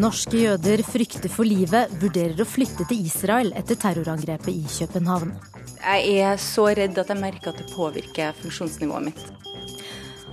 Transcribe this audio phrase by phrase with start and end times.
[0.00, 5.34] Norske jøder frykter for livet, vurderer å flytte til Israel etter terrorangrepet i København.
[5.82, 9.20] Jeg er så redd at jeg merker at det påvirker funksjonsnivået mitt.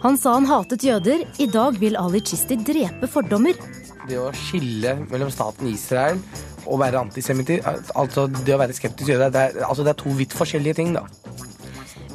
[0.05, 1.25] Han sa han hatet jøder.
[1.41, 3.59] I dag vil Ali Chisti drepe fordommer.
[4.07, 6.21] Det å skille mellom staten Israel
[6.67, 7.59] og være antisemitter,
[7.95, 10.95] altså det å være skeptisk jøde, det er, altså det er to vidt forskjellige ting,
[10.95, 11.03] da.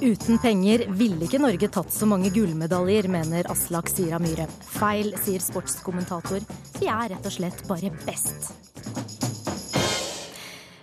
[0.03, 4.49] Uten penger ville ikke Norge tatt så mange gullmedaljer, mener Aslak Sira Myhre.
[4.75, 6.43] Feil, sier sportskommentator.
[6.81, 8.49] Vi er rett og slett bare best.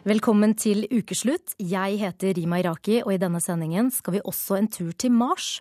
[0.07, 1.51] Velkommen til ukeslutt.
[1.59, 5.57] Jeg heter Rima Iraki, og i denne sendingen skal vi også en tur til Mars.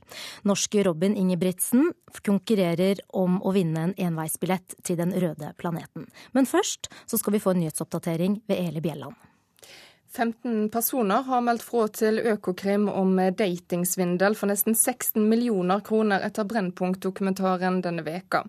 [0.46, 1.90] Norske Robin Ingebrigtsen
[2.22, 6.06] konkurrerer om å vinne en enveisbillett til den røde planeten.
[6.30, 9.18] Men først så skal vi få en nyhetsoppdatering ved Eli Bjelland.
[10.18, 16.48] 15 personer har meldt fra til Økokrim om datingsvindel for nesten 16 millioner kroner etter
[16.50, 18.40] Brennpunkt-dokumentaren denne veka.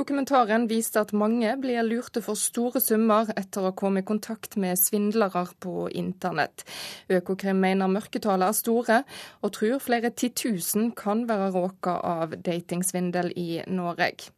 [0.00, 4.80] Dokumentaren viste at mange blir lurte for store summer etter å komme i kontakt med
[4.80, 6.64] svindlere på internett.
[7.12, 9.00] Økokrim mener mørketallene er store,
[9.44, 14.30] og tror flere titusen kan være råka av datingsvindel i Norge.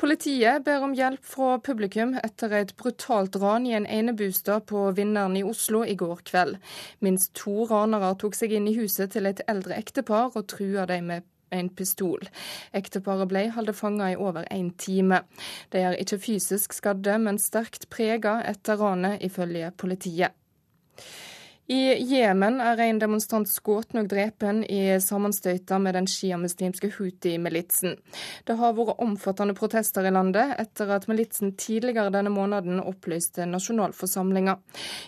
[0.00, 5.34] Politiet ber om hjelp fra publikum etter et brutalt ran i en enebostad på Vinneren
[5.36, 6.56] i Oslo i går kveld.
[7.04, 11.12] Minst to ranere tok seg inn i huset til et eldre ektepar og trua dem
[11.12, 12.24] med en pistol.
[12.72, 15.20] Ekteparet ble holdt fanga i over en time.
[15.68, 20.32] De er ikke fysisk skadde, men sterkt prega etter ranet, ifølge politiet.
[21.70, 27.94] I Jemen er en demonstrant skutt og drepen i sammenstøyta med den sjiamuslimske Houthi-militsen.
[28.48, 34.56] Det har vært omfattende protester i landet etter at militsen tidligere denne måneden opplyste nasjonalforsamlinga.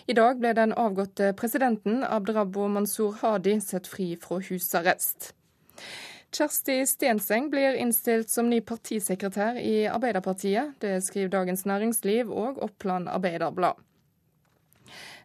[0.07, 5.33] I dag ble den avgåtte presidenten Abdrabbo Mansour Hadi sett fri fra husarrest.
[6.33, 10.77] Kjersti Stenseng blir innstilt som ny partisekretær i Arbeiderpartiet.
[10.79, 13.83] Det skriver Dagens Næringsliv og Oppland Arbeiderblad.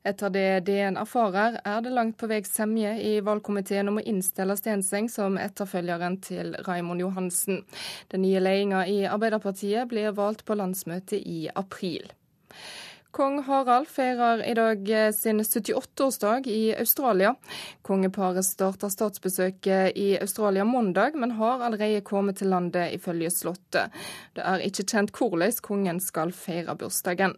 [0.07, 4.57] Etter det DN erfarer, er det langt på vei semje i valgkomiteen om å innstille
[4.59, 7.65] Stenseng som etterfølgeren til Raimond Johansen.
[8.13, 12.09] Den nye ledelsen i Arbeiderpartiet blir valgt på landsmøtet i april.
[13.11, 17.33] Kong Harald feirer i dag sin 78-årsdag i Australia.
[17.83, 23.97] Kongeparet starter statsbesøket i Australia mandag, men har allerede kommet til landet, ifølge Slottet.
[24.37, 27.35] Det er ikke kjent hvordan kongen skal feire bursdagen.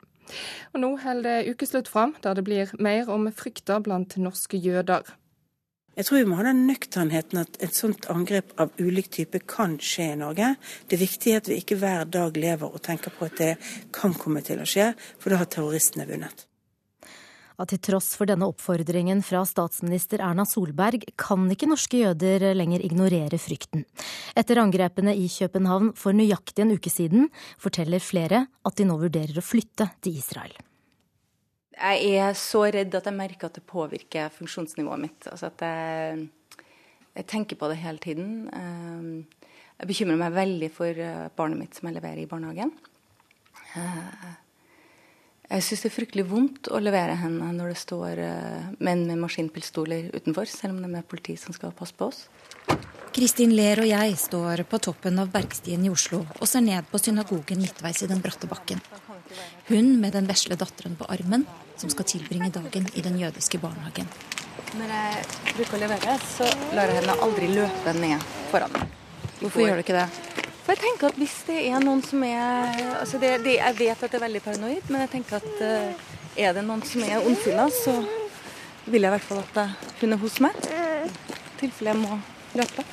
[0.74, 5.16] Og nå holder ukeslutt fram, der det blir mer om frykta blant norske jøder.
[5.96, 9.74] Jeg tror vi må ha den nøkternheten at et sånt angrep av ulik type kan
[9.82, 10.52] skje i Norge.
[10.86, 13.50] Det er viktig at vi ikke hver dag lever og tenker på at det
[13.92, 16.46] kan komme til å skje, for da har terroristene vunnet
[17.60, 22.82] at til tross for denne oppfordringen fra statsminister Erna Solberg, kan ikke norske jøder lenger
[22.86, 23.84] ignorere frykten.
[24.38, 27.28] Etter angrepene i København for nøyaktig en uke siden,
[27.60, 30.56] forteller flere at de nå vurderer å flytte til Israel.
[31.80, 35.28] Jeg er så redd at jeg merker at det påvirker funksjonsnivået mitt.
[35.30, 36.26] Altså at jeg,
[37.16, 38.34] jeg tenker på det hele tiden.
[38.52, 39.46] Eh,
[39.80, 42.74] jeg bekymrer meg veldig for eh, barnet mitt som jeg leverer i barnehagen.
[45.50, 49.02] Eh, jeg syns det er fryktelig vondt å levere henne når det står uh, menn
[49.08, 52.28] med maskinpistoler utenfor, selv om det er med politi som skal passe på oss.
[53.10, 57.00] Kristin Ler og jeg står på toppen av Bergstien i Oslo og ser ned på
[57.02, 58.78] synagogen midtveis i den bratte bakken.
[59.66, 61.42] Hun med den vesle datteren på armen,
[61.78, 64.06] som skal tilbringe dagen i den jødiske barnehagen.
[64.78, 66.46] Når jeg bruker å levere, så
[66.78, 68.98] lar jeg henne aldri løpe ned foran meg.
[69.40, 70.39] Hvorfor gjør du ikke det?
[70.70, 74.12] Jeg tenker at hvis det er noen som er altså det, det, Jeg vet at
[74.12, 76.04] det er veldig paranoid, men jeg tenker at uh,
[76.38, 77.96] er det noen som er ondsinna, så
[78.86, 80.54] vil jeg i hvert fall at hun er hos meg.
[80.70, 82.20] I tilfelle jeg må
[82.60, 82.86] løpe.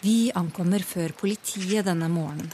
[0.00, 2.48] Vi ankommer før politiet denne morgenen,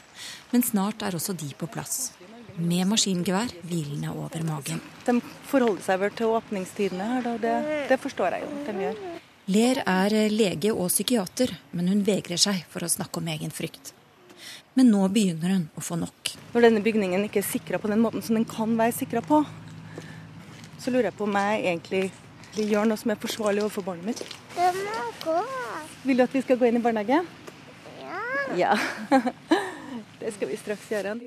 [0.51, 2.11] men snart er også de på plass.
[2.59, 4.83] Med maskingevær hvilende over magen.
[5.07, 7.39] De forholder seg vel til åpningstidene her, da.
[7.39, 7.59] Det,
[7.91, 9.03] det forstår jeg jo at de gjør.
[9.55, 13.95] Ler er lege og psykiater, men hun vegrer seg for å snakke om egen frykt.
[14.75, 16.33] Men nå begynner hun å få nok.
[16.55, 19.45] Når denne bygningen ikke er sikra på den måten som den kan være sikra på,
[20.83, 22.05] så lurer jeg på om jeg egentlig
[22.71, 24.25] gjør noe som er forsvarlig overfor barnet mitt.
[24.55, 25.37] Det må gå.
[26.05, 27.23] Vil du at vi skal gå inn i barnehage?
[28.03, 28.25] Ja.
[28.59, 28.75] Ja.
[30.21, 31.19] Det skal vi straks gjøre.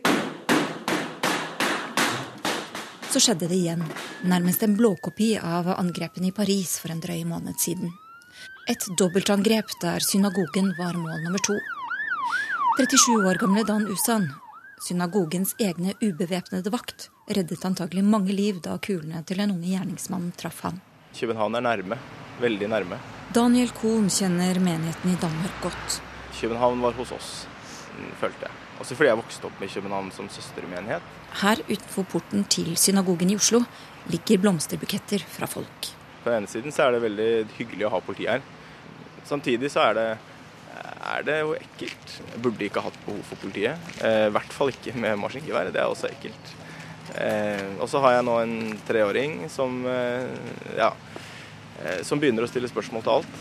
[3.12, 3.84] Så skjedde det igjen.
[4.28, 7.94] Nærmest en blåkopi av angrepene i Paris for en drøy måned siden.
[8.68, 11.56] Et dobbeltangrep der synagogen var mål nummer to.
[12.78, 14.28] 37 år gamle Dan Usan,
[14.86, 20.62] synagogens egne ubevæpnede vakt, reddet antagelig mange liv da kulene til en unge gjerningsmann traff
[20.62, 20.78] ham.
[21.18, 21.98] København er nærme.
[22.38, 23.00] Veldig nærme.
[23.34, 25.98] Daniel Kohn kjenner menigheten i Danmark godt.
[26.38, 27.32] København var hos oss
[28.22, 28.54] følte jeg.
[28.78, 31.02] Også fordi jeg vokste opp med København som søstermenighet.
[31.42, 33.64] Her utenfor porten til synagogen i Oslo
[34.12, 35.94] ligger blomsterbuketter fra folk.
[36.24, 38.46] På den ene siden så er det veldig hyggelig å ha politi her.
[39.26, 40.10] Samtidig så er det,
[41.14, 42.14] er det jo ekkelt.
[42.34, 43.90] Jeg burde ikke hatt behov for politiet.
[44.04, 45.72] Eh, I hvert fall ikke med maskingevær.
[45.74, 46.54] Det er også ekkelt.
[47.18, 48.58] Eh, og så har jeg nå en
[48.88, 50.28] treåring som eh,
[50.78, 50.92] ja,
[52.06, 53.34] som begynner å stille spørsmål til alt.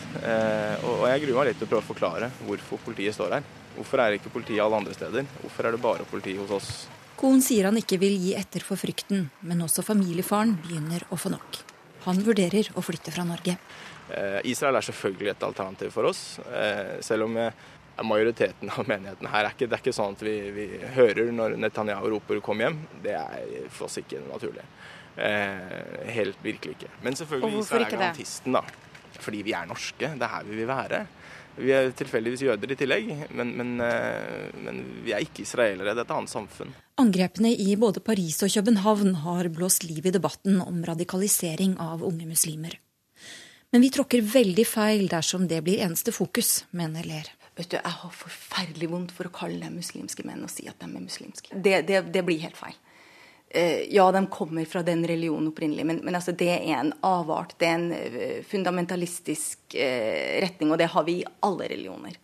[0.84, 3.46] Og jeg gruer meg litt til å prøve å forklare hvorfor politiet står her.
[3.78, 5.24] Hvorfor er det ikke politiet alle andre steder?
[5.40, 6.68] Hvorfor er det bare politi hos oss?
[7.16, 11.32] Kohn sier han ikke vil gi etter for frykten, men også familiefaren begynner å få
[11.32, 11.62] nok.
[12.04, 13.56] Han vurderer å flytte fra Norge.
[14.10, 17.38] Eh, Israel er selvfølgelig et alternativ for oss, eh, selv om
[18.04, 20.66] majoriteten av menigheten her er ikke, det er ikke sånn at vi, vi
[20.96, 22.82] hører når Netanyahu roper 'kom hjem'.
[23.02, 24.64] Det er for oss ikke naturlig.
[25.16, 26.90] Eh, helt virkelig ikke.
[27.02, 28.62] Men selvfølgelig Israel er garantisten, da.
[29.16, 30.12] Fordi vi er norske.
[30.12, 31.06] Det er her vi vil være.
[31.56, 35.94] Vi er tilfeldigvis jøder i tillegg, men, men, eh, men, vi er ikke israelere.
[35.96, 36.74] Det er et annet samfunn.
[37.00, 42.28] Angrepene i både Paris og København har blåst liv i debatten om radikalisering av unge
[42.28, 42.76] muslimer.
[43.76, 47.26] Men vi tråkker veldig feil dersom det blir eneste fokus, mener Ler.
[47.58, 50.78] Vet du, Jeg har forferdelig vondt for å kalle dem muslimske menn og si at
[50.80, 51.52] de er muslimske.
[51.52, 52.78] Det, det, det blir helt feil.
[53.50, 57.52] Eh, ja, de kommer fra den religionen opprinnelig, men, men altså det er en avart.
[57.60, 62.16] Det er en eh, fundamentalistisk eh, retning, og det har vi i alle religioner.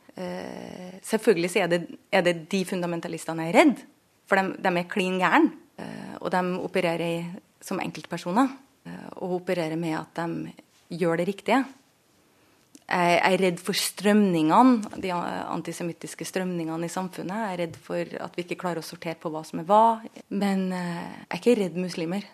[1.04, 3.87] Selvfølgelig er det, er det, de fundamentalistene er redd,
[4.25, 5.52] for de, de er klin gærne.
[6.25, 8.56] Og de opererer som enkeltpersoner,
[9.20, 10.52] og opererer med at de
[10.92, 11.62] gjør det riktige.
[12.92, 17.32] Jeg er redd for strømningene, de antisemittiske strømningene i samfunnet.
[17.32, 19.84] Jeg er redd for at vi ikke klarer å sortere på hva som er hva.
[20.28, 22.26] Men eh, jeg er ikke redd muslimer.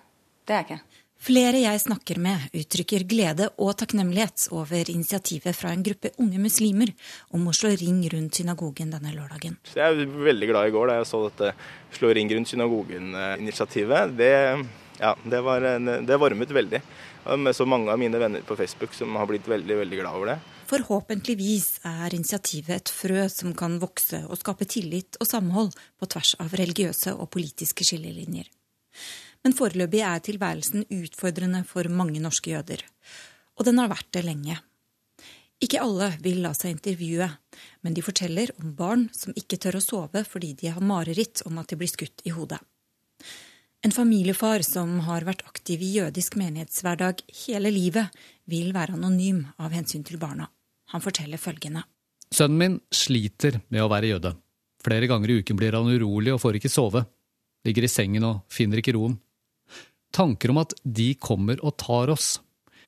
[0.49, 1.05] Det er jeg ikke.
[1.19, 6.93] Flere jeg snakker med, uttrykker glede og takknemlighet over initiativet fra en gruppe unge muslimer
[7.35, 9.57] om å slå ring rundt synagogen denne lørdagen.
[9.75, 11.51] Jeg er veldig glad i går da jeg så dette
[11.99, 14.15] slå ring rundt synagogen-initiativet.
[14.19, 14.31] Det,
[15.03, 15.43] ja, det,
[16.07, 16.83] det varmet veldig
[17.37, 20.31] med så mange av mine venner på Facebook som har blitt veldig, veldig glad over
[20.33, 20.39] det.
[20.69, 26.35] Forhåpentligvis er initiativet et frø som kan vokse og skape tillit og samhold på tvers
[26.41, 28.49] av religiøse og politiske skillelinjer.
[29.45, 32.83] Men foreløpig er tilværelsen utfordrende for mange norske jøder.
[33.59, 34.59] Og den har vært det lenge.
[35.65, 37.27] Ikke alle vil la seg intervjue,
[37.83, 41.59] men de forteller om barn som ikke tør å sove fordi de har mareritt om
[41.59, 42.61] at de blir skutt i hodet.
[43.87, 48.11] En familiefar som har vært aktiv i jødisk menighetshverdag hele livet,
[48.51, 50.49] vil være anonym av hensyn til barna.
[50.91, 51.85] Han forteller følgende.
[52.35, 54.35] Sønnen min sliter med å være jøde.
[54.83, 57.05] Flere ganger i uken blir han urolig og får ikke sove.
[57.67, 59.15] Ligger i sengen og finner ikke roen.
[60.15, 62.39] Tanker om at de kommer og tar oss.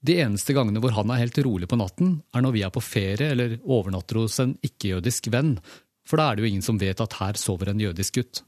[0.02, 2.82] De eneste gangene hvor han er helt rolig på natten, er når vi er på
[2.82, 5.58] ferie eller overnatter hos en ikke-jødisk venn,
[6.08, 8.40] for da er det jo ingen som vet at her sover en jødisk gutt.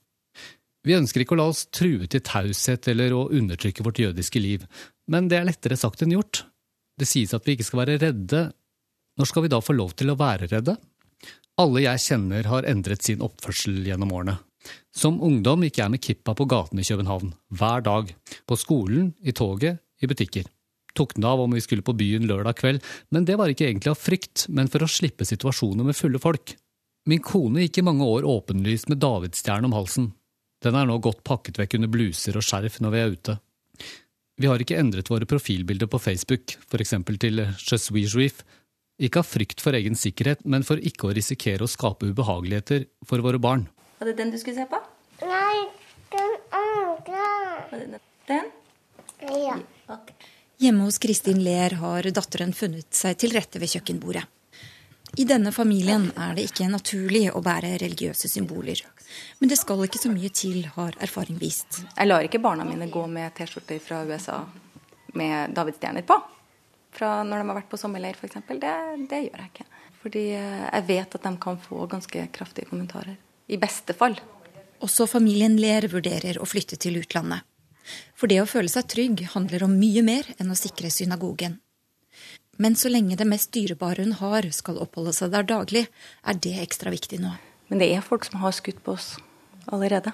[0.82, 4.64] Vi ønsker ikke å la oss true til taushet eller å undertrykke vårt jødiske liv,
[5.06, 6.42] men det er lettere sagt enn gjort.
[6.98, 8.48] Det sies at vi ikke skal være redde.
[9.18, 10.74] Når skal vi da få lov til å være redde?
[11.62, 14.38] Alle jeg kjenner har endret sin oppførsel gjennom årene.
[14.94, 18.10] Som ungdom gikk jeg med kippa på gaten i København, hver dag.
[18.46, 20.48] På skolen, i toget, i butikker.
[20.96, 22.82] Tok den av om vi skulle på byen lørdag kveld,
[23.14, 26.54] men det var ikke egentlig av frykt, men for å slippe situasjoner med fulle folk.
[27.08, 30.10] Min kone gikk i mange år åpenlyst med davidsstjerne om halsen,
[30.62, 33.36] den er nå godt pakket vekk under bluser og skjerf når vi er ute.
[34.40, 38.42] Vi har ikke endret våre profilbilder på Facebook, for eksempel til Je suis juif,
[39.02, 43.22] ikke av frykt for egen sikkerhet, men for ikke å risikere å skape ubehageligheter for
[43.24, 43.66] våre barn.
[43.98, 44.78] Var det den du skulle se på?
[45.26, 45.66] Nei,
[46.14, 47.98] den andre.
[48.28, 48.52] Den?
[49.22, 49.58] Ja.
[49.88, 50.30] Okay.
[50.62, 54.24] Hjemme hos Kristin Ler har datteren funnet seg til rette ved kjøkkenbordet.
[55.18, 58.78] I denne familien er det ikke naturlig å bære religiøse symboler.
[59.40, 61.82] Men det skal ikke så mye til, har erfaring vist.
[61.96, 64.42] Jeg lar ikke barna mine gå med T-skjorter fra USA
[65.18, 66.18] med davidsstjerner på.
[66.92, 68.42] Fra når de har vært på sommerleir, f.eks.
[68.48, 68.74] Det,
[69.10, 69.68] det gjør jeg ikke.
[70.02, 73.16] Fordi eh, jeg vet at de kan få ganske kraftige kommentarer.
[73.48, 74.18] I beste fall.
[74.82, 77.46] Også familien Ler vurderer å flytte til utlandet.
[78.18, 81.58] For det å føle seg trygg handler om mye mer enn å sikre synagogen.
[82.62, 85.86] Men så lenge det mest dyrebare hun har, skal oppholde seg der daglig,
[86.22, 87.32] er det ekstra viktig nå.
[87.72, 89.14] Men det er folk som har skutt på oss
[89.72, 90.12] allerede.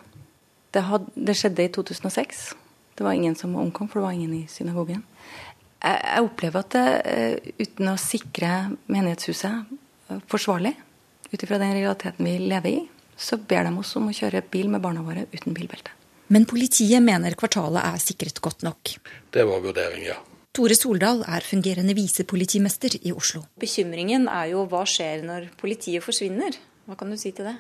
[0.70, 2.42] Det, had, det skjedde i 2006.
[2.94, 5.00] Det var ingen som omkom, for det var ingen i synagogen.
[5.82, 8.52] Jeg, jeg opplever at det, eh, uten å sikre
[8.86, 9.74] menighetshuset
[10.30, 10.76] forsvarlig,
[11.32, 12.86] ut ifra den realiteten vi lever i,
[13.18, 15.90] så ber de oss om å kjøre bil med barna våre uten bilbelte.
[16.30, 18.94] Men politiet mener kvartalet er sikret godt nok.
[19.34, 20.20] Det var vurdering, ja.
[20.54, 23.42] Tore Soldal er fungerende visepolitimester i Oslo.
[23.58, 26.54] Bekymringen er jo hva skjer når politiet forsvinner?
[26.88, 27.59] Hva kan du si til det?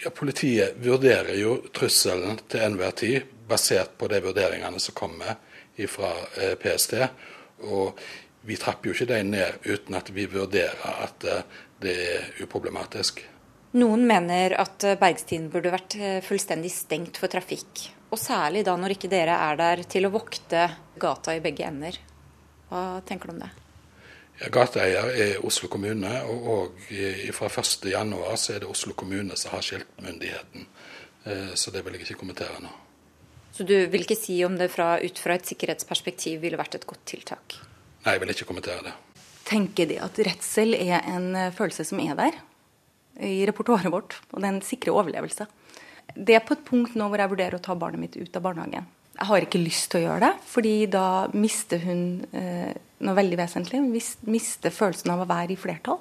[0.00, 5.36] Ja, Politiet vurderer jo trusselen til enhver tid basert på de vurderingene som kommer
[5.92, 6.96] fra eh, PST.
[7.68, 8.00] Og
[8.48, 11.44] vi trapper jo ikke de ned uten at vi vurderer at eh,
[11.84, 13.20] det er uproblematisk.
[13.76, 17.86] Noen mener at Bergstien burde vært fullstendig stengt for trafikk.
[18.12, 20.66] Og særlig da når ikke dere er der til å vokte
[21.00, 22.00] gata i begge ender.
[22.68, 23.52] Hva tenker du om det?
[24.50, 26.86] Gateeier er Oslo kommune, og, og
[27.36, 30.66] fra 1.1 så er det Oslo kommune som har skiltmyndigheten.
[31.24, 32.72] Eh, så det vil jeg ikke kommentere nå.
[33.52, 36.86] Så du vil ikke si om det fra, ut fra et sikkerhetsperspektiv ville vært et
[36.88, 37.58] godt tiltak?
[38.02, 38.94] Nei, jeg vil ikke kommentere det.
[39.46, 42.40] Tenker de at redsel er en eh, følelse som er der
[43.22, 45.46] i repertoaret vårt, og det er en sikre overlevelse?
[46.16, 48.44] Det er på et punkt nå hvor jeg vurderer å ta barnet mitt ut av
[48.44, 48.88] barnehagen.
[49.12, 51.06] Jeg har ikke lyst til å gjøre det, fordi da
[51.36, 53.80] mister hun eh, noe veldig vesentlig.
[53.82, 56.00] Hun mister følelsen av å være i flertall.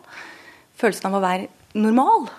[0.79, 2.29] Følelsen av å være normal.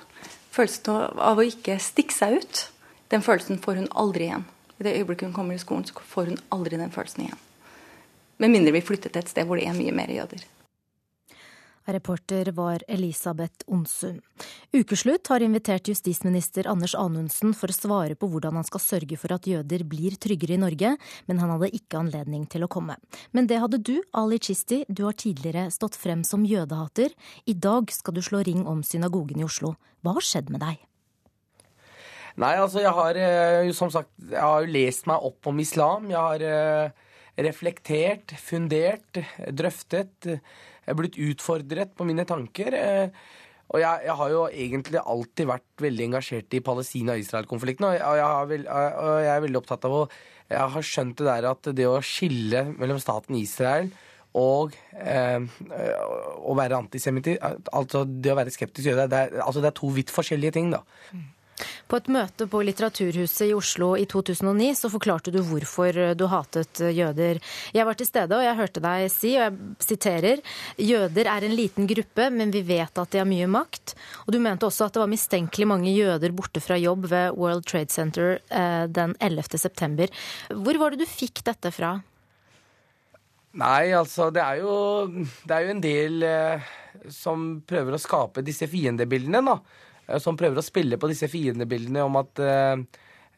[0.53, 2.65] Følelsen av å ikke stikke seg ut.
[3.13, 4.47] Den følelsen får hun aldri igjen.
[4.79, 7.43] I det øyeblikket hun kommer i skolen, så får hun aldri den følelsen igjen.
[8.43, 10.43] Med mindre vi flytter til et sted hvor det er mye mer jøder.
[11.87, 14.21] Reporter var Elisabeth Onsum.
[14.73, 19.35] Ukeslutt har invitert justisminister Anders Anundsen for å svare på hvordan han skal sørge for
[19.35, 20.95] at jøder blir tryggere i Norge,
[21.27, 22.97] men han hadde ikke anledning til å komme.
[23.33, 24.85] Men det hadde du, Ali Chisti.
[24.89, 27.15] Du har tidligere stått frem som jødehater.
[27.47, 29.75] I dag skal du slå ring om synagogen i Oslo.
[30.03, 30.81] Hva har skjedd med deg?
[32.41, 36.09] Nei, altså jeg har eh, jo som sagt jeg har lest meg opp om islam.
[36.09, 37.09] Jeg har eh,
[37.45, 39.21] reflektert, fundert,
[39.53, 40.31] drøftet
[40.83, 42.77] jeg er blitt utfordret på mine tanker.
[42.77, 43.25] Eh,
[43.73, 47.89] og jeg, jeg, har jo egentlig alltid vært veldig engasjert i Palestina-Israel-konflikten.
[47.89, 50.07] Og, og, jeg er veldig opptatt av å
[50.53, 53.89] Jeg har skjønt det der at det å skille mellom staten Israel
[54.37, 55.41] og eh,
[56.41, 57.29] å være antisemitt,
[57.69, 60.81] altså det å være skeptisk jøde, det, altså det er to vidt forskjellige ting, da.
[61.91, 66.81] På et møte på Litteraturhuset i Oslo i 2009 så forklarte du hvorfor du hatet
[66.97, 67.41] jøder.
[67.77, 70.43] Jeg var til stede, og jeg hørte deg si, og jeg siterer,
[70.81, 73.95] jøder er en liten gruppe, men vi vet at de har mye makt.
[74.27, 77.69] Og du mente også at det var mistenkelig mange jøder borte fra jobb ved World
[77.69, 79.61] Trade Center eh, den 11.
[79.61, 80.11] september.
[80.49, 81.99] Hvor var det du fikk dette fra?
[83.61, 84.75] Nei, altså det er jo,
[85.45, 86.69] det er jo en del eh,
[87.13, 89.59] som prøver å skape disse fiendebildene, da.
[90.13, 92.85] Eh, som prøver å spille på disse fiendebildene om at eh,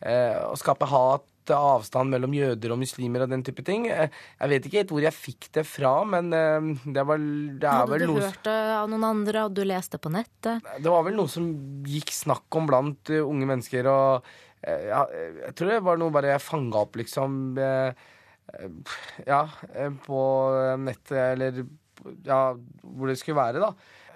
[0.02, 3.82] eh, å skape hat, avstand mellom jøder og muslimer og den type ting.
[3.90, 7.98] Jeg vet ikke helt hvor jeg fikk det fra, men det, var, det er Hadde
[8.00, 9.42] du hørt det av noen andre?
[9.44, 10.64] og du leste på nettet?
[10.80, 11.50] Det var vel noe som
[11.84, 14.24] gikk snakk om blant unge mennesker, og
[14.64, 15.02] ja,
[15.42, 17.36] jeg tror det var noe bare jeg fanga opp, liksom.
[19.28, 19.42] Ja,
[20.08, 20.22] på
[20.80, 21.60] nettet, eller
[22.24, 23.74] ja, hvor det skulle være, da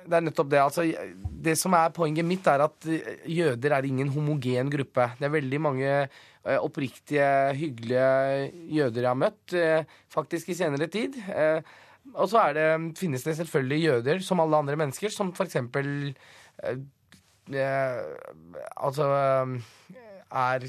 [0.09, 0.61] det er nettopp det.
[0.63, 0.85] Altså,
[1.49, 2.89] det som er poenget mitt, er at
[3.29, 5.11] jøder er ingen homogen gruppe.
[5.19, 8.49] Det er veldig mange eh, oppriktige, hyggelige
[8.79, 11.19] jøder jeg har møtt, eh, faktisk i senere tid.
[11.29, 11.61] Eh,
[12.15, 12.67] og så det,
[12.99, 16.15] finnes det selvfølgelig jøder, som alle andre mennesker, som for eksempel
[17.49, 19.05] Altså
[20.29, 20.65] er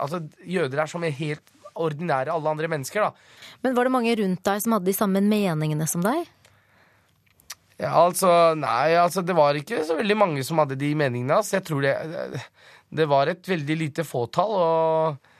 [0.00, 3.10] Altså, jøder er som helt ordinære alle andre mennesker, da.
[3.64, 6.28] Men var det mange rundt deg som hadde de samme meningene som deg?
[7.76, 11.36] Ja, altså Nei, altså det var ikke så veldig mange som hadde de meningene.
[11.36, 11.94] Altså, jeg tror det,
[13.00, 14.54] det var et veldig lite fåtall.
[14.56, 15.32] Og,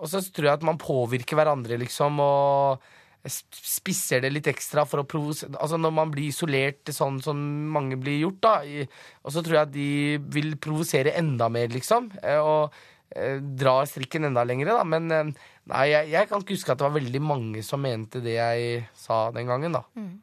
[0.00, 2.92] og så tror jeg at man påvirker hverandre, liksom, og
[3.26, 7.38] spisser det litt ekstra for å provosere Altså når man blir isolert sånn som
[7.72, 8.84] mange blir gjort, da,
[9.24, 9.88] og så tror jeg at de
[10.36, 12.10] vil provosere enda mer, liksom.
[12.22, 12.76] Eh, og
[13.16, 14.86] eh, dra strikken enda lengre, da.
[14.86, 18.22] Men eh, nei, jeg, jeg, kan ikke huske at det var veldig mange som mente
[18.24, 19.82] det jeg sa den gangen, da.
[19.98, 20.14] Mm.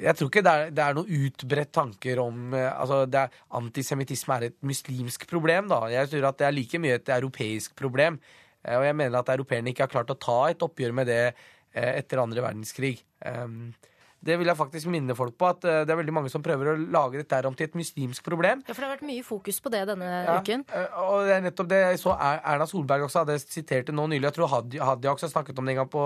[0.00, 4.38] Jeg tror ikke det er, det er noe utbredt tanker om eh, altså er, Antisemittisme
[4.38, 5.68] er et muslimsk problem.
[5.68, 5.84] da.
[5.92, 8.16] Jeg tror at det er like mye et europeisk problem.
[8.64, 11.22] Eh, og jeg mener at europeerne ikke har klart å ta et oppgjør med det
[11.28, 12.96] eh, etter andre verdenskrig.
[13.26, 13.74] Um,
[14.22, 16.72] det vil jeg faktisk minne folk på, at eh, det er veldig mange som prøver
[16.72, 18.62] å lage dette om til et muslimsk problem.
[18.68, 20.62] Ja, For det har vært mye fokus på det denne ja, uken.
[20.70, 24.28] Eh, og det er nettopp det jeg så Erna Solberg også hadde sitert nå nylig.
[24.28, 26.04] Jeg tror Hadia, Hadia også snakket om det en gang på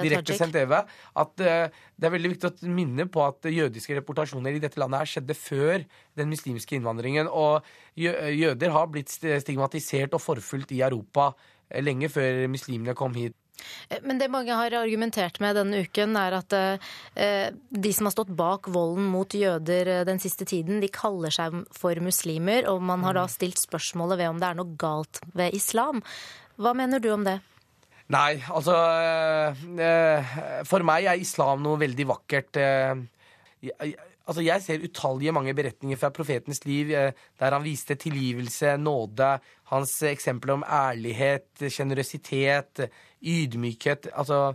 [0.00, 0.74] direktesendt TV.
[1.22, 5.04] At uh, det er veldig viktig å minne på at jødiske reportasjoner i dette landet
[5.04, 5.86] her skjedde før
[6.18, 7.30] den muslimske innvandringen.
[7.30, 7.62] Og
[7.94, 11.30] jøder har blitt stigmatisert og forfulgt i Europa
[11.82, 13.38] lenge før muslimene kom hit.
[13.88, 18.14] Eh, men det mange har argumentert med denne uken, er at eh, de som har
[18.14, 22.82] stått bak volden mot jøder eh, den siste tiden, de kaller seg for muslimer, og
[22.82, 23.34] man har da mm.
[23.36, 26.02] stilt spørsmålet ved om det er noe galt ved islam.
[26.60, 27.40] Hva mener du om det?
[28.14, 28.74] Nei, altså
[30.68, 32.58] For meg er islam noe veldig vakkert.
[34.26, 39.38] Altså, Jeg ser utallige mange beretninger fra profetens liv eh, der han viste tilgivelse, nåde,
[39.72, 42.88] hans eksempel om ærlighet, sjenerøsitet,
[43.22, 44.08] ydmykhet.
[44.14, 44.54] altså...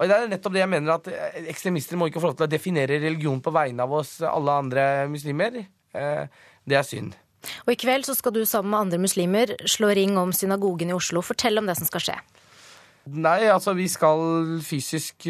[0.00, 2.46] Og Det er nettopp det jeg mener at eh, ekstremister må ikke få lov til
[2.46, 5.58] å definere religion på vegne av oss alle andre muslimer.
[5.92, 6.24] Eh,
[6.64, 7.18] det er synd.
[7.66, 10.96] Og I kveld så skal du sammen med andre muslimer slå ring om synagogen i
[10.96, 11.20] Oslo.
[11.20, 12.16] Fortell om det som skal skje.
[13.12, 15.28] Nei, altså vi skal fysisk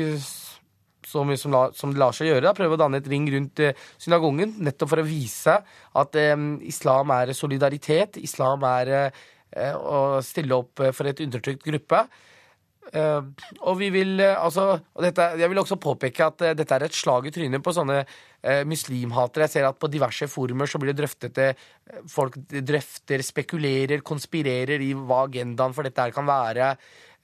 [1.10, 2.44] så mye som, la, som, det lar seg gjøre.
[2.48, 2.54] Da.
[2.56, 5.58] Prøve å danne et ring rundt eh, synagogen, nettopp for å vise
[6.00, 6.34] at eh,
[6.70, 8.20] islam er solidaritet.
[8.22, 12.04] Islam er eh, å stille opp eh, for et undertrykt gruppe.
[12.90, 13.22] Uh,
[13.70, 16.96] og vi vil uh, altså og dette, Jeg vil også påpeke at dette er et
[16.96, 18.00] slag i trynet på sånne
[18.66, 19.44] muslimhatere.
[19.44, 21.60] Jeg ser at på diverse forumer så blir det drøftet
[22.08, 26.72] Folk drøfter, spekulerer, konspirerer i hva agendaen for dette her kan være.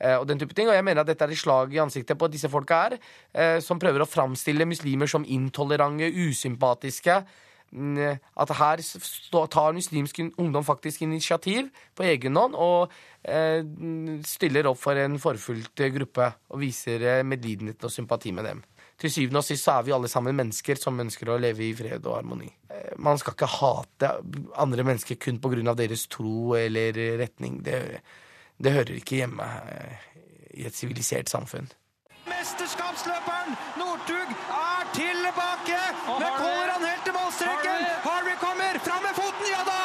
[0.00, 0.69] Eh, og den type ting.
[0.69, 2.99] Og jeg mener at dette er et slag i ansiktet på at disse folka her,
[3.33, 7.25] eh, som prøver å framstille muslimer som intolerante, usympatiske.
[7.73, 8.81] Mm, at her
[9.50, 11.67] tar muslimsk ungdom faktisk initiativ
[11.99, 12.93] på egen hånd og
[13.26, 13.59] eh,
[14.23, 18.62] stiller opp for en forfulgt gruppe og viser medlidenhet og sympati med dem.
[18.97, 21.75] Til syvende og sist så er vi alle sammen mennesker som ønsker å leve i
[21.76, 22.49] fred og harmoni.
[23.03, 24.12] Man skal ikke hate
[24.57, 25.75] andre mennesker kun pga.
[25.75, 27.61] deres tro eller retning.
[27.67, 28.00] Det,
[28.59, 29.47] det hører ikke hjemme
[30.55, 31.69] i et sivilisert samfunn.
[32.27, 35.81] Mesterskapsløperen Northug er tilbake!
[36.23, 37.85] Med Color han helt til målstreken!
[38.07, 38.79] Harvey kommer!
[38.87, 39.47] Fram med foten!
[39.55, 39.81] Ja da!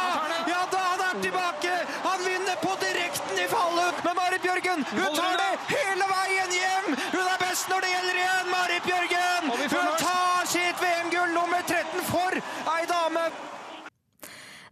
[0.53, 1.73] Ja da, han er tilbake!
[2.07, 4.01] Han vinner på direkten i fallet!
[4.05, 5.20] Men Marit Bjørgen, hun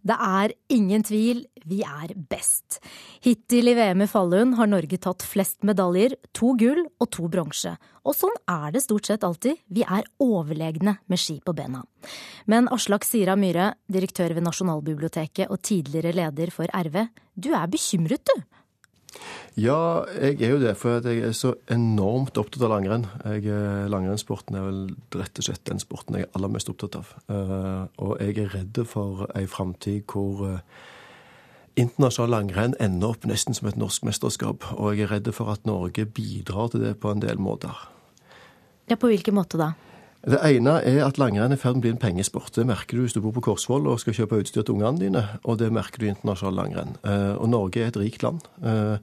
[0.09, 2.79] Det er ingen tvil, vi er best.
[3.21, 7.75] Hittil i VM i Falun har Norge tatt flest medaljer, to gull og to bronse.
[8.09, 11.83] Og sånn er det stort sett alltid, vi er overlegne med ski på bena.
[12.49, 17.03] Men Aslak Sira Myhre, direktør ved Nasjonalbiblioteket og tidligere leder for RV,
[17.37, 18.39] du er bekymret du?
[19.59, 20.75] Ja, jeg er jo det.
[20.79, 23.07] For jeg er så enormt opptatt av langrenn.
[23.25, 23.49] Jeg,
[23.91, 24.85] langrennssporten er vel
[25.17, 27.11] rett og slett den sporten jeg er aller mest opptatt av.
[27.31, 30.63] Eh, og jeg er redd for ei framtid hvor eh,
[31.79, 34.69] internasjonal langrenn ender opp nesten som et norsk mesterskap.
[34.77, 37.75] Og jeg er redd for at Norge bidrar til det på en del måter.
[38.89, 39.73] Ja, På hvilken måte da?
[40.19, 42.51] Det ene er at langrenn er i ferd med å bli en pengesport.
[42.51, 45.21] Det merker du hvis du bor på Korsvoll og skal kjøpe utstyr til ungene dine,
[45.47, 46.97] og det merker du i internasjonal langrenn.
[47.07, 48.43] Eh, og Norge er et rikt land.
[48.59, 48.97] Eh,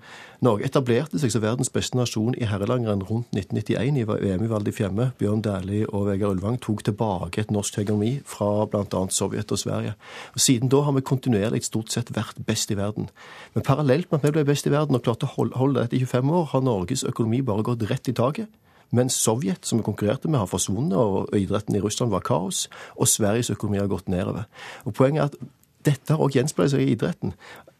[0.44, 4.66] Norge etablerte seg som verdens beste nasjon i herrelangrenn rundt 1991 i VM i Val
[4.66, 5.06] di Fiemme.
[5.16, 9.02] Bjørn Dæhlie og Vegard Ulvang tok tilbake et norsk hegemoni fra bl.a.
[9.08, 9.96] Sovjet og Sverige.
[10.36, 13.08] Og Siden da har vi kontinuerlig stort sett vært best i verden.
[13.56, 16.04] Men parallelt med at vi ble best i verden og klarte å holde dette i
[16.04, 18.52] 25 år, har Norges økonomi bare gått rett i taket.
[18.94, 22.66] Mens Sovjet, som vi konkurrerte med, har forsvunnet, og idretten i Russland var kaos.
[22.96, 24.46] Og Sveriges økonomi har gått nedover.
[24.84, 25.54] Og Poenget er at
[25.86, 27.34] dette har også gjenspeilet seg i idretten.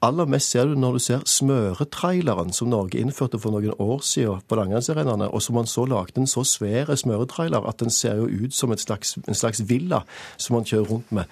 [0.05, 4.43] Aller mest ser du når du ser smøretraileren som Norge innførte for noen år siden
[4.47, 8.29] på langrennsarenaene, og som man så lagde en så svær smøretrailer at den ser jo
[8.29, 10.05] ut som slags, en slags villa
[10.37, 11.25] som man kjører rundt med.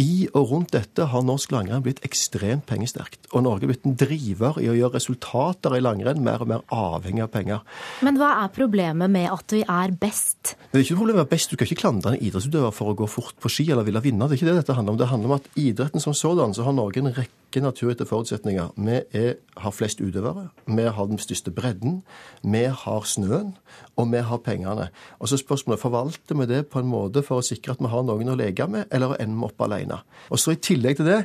[0.00, 3.26] I og rundt dette har norsk langrenn blitt ekstremt pengesterkt.
[3.34, 6.62] Og Norge er blitt en driver i å gjøre resultater i langrenn mer og mer
[6.72, 7.66] avhengig av penger.
[8.06, 10.54] Men hva er problemet med at vi er best?
[10.70, 11.52] Det er ikke noe problem med best.
[11.52, 14.24] Du kan ikke klandre en idrettsutøver for å gå fort på ski eller ville vinne.
[14.30, 15.02] Det er ikke det dette handler om.
[15.02, 18.72] Det handler om at idretten som sådan så har Norge en rekke naturgitte forutsetninger.
[18.78, 22.00] Vi er, har flest utøvere, vi har den største bredden,
[22.46, 23.56] vi har snøen,
[23.98, 24.88] og vi har pengene.
[25.18, 28.06] Og så spørsmålet forvalter vi det på en måte for å sikre at vi har
[28.06, 29.89] noen å leke med, eller ender vi opp alene.
[30.30, 31.20] Og så I tillegg til det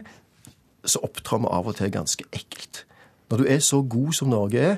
[0.85, 2.83] så opptrer vi av og til ganske ekkelt.
[3.29, 4.75] Når du er så god som Norge er,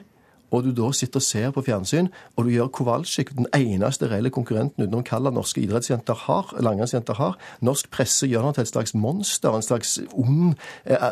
[0.52, 4.32] og du da sitter og ser på fjernsyn, og du gjør Kowalczyk, den eneste reelle
[4.34, 7.36] konkurrenten utenom Kalla norske idrettsjenter har, langrennsjenter har.
[7.66, 10.56] Norsk presse gjør ham til et slags monster, en slags ond,
[10.86, 11.08] eh,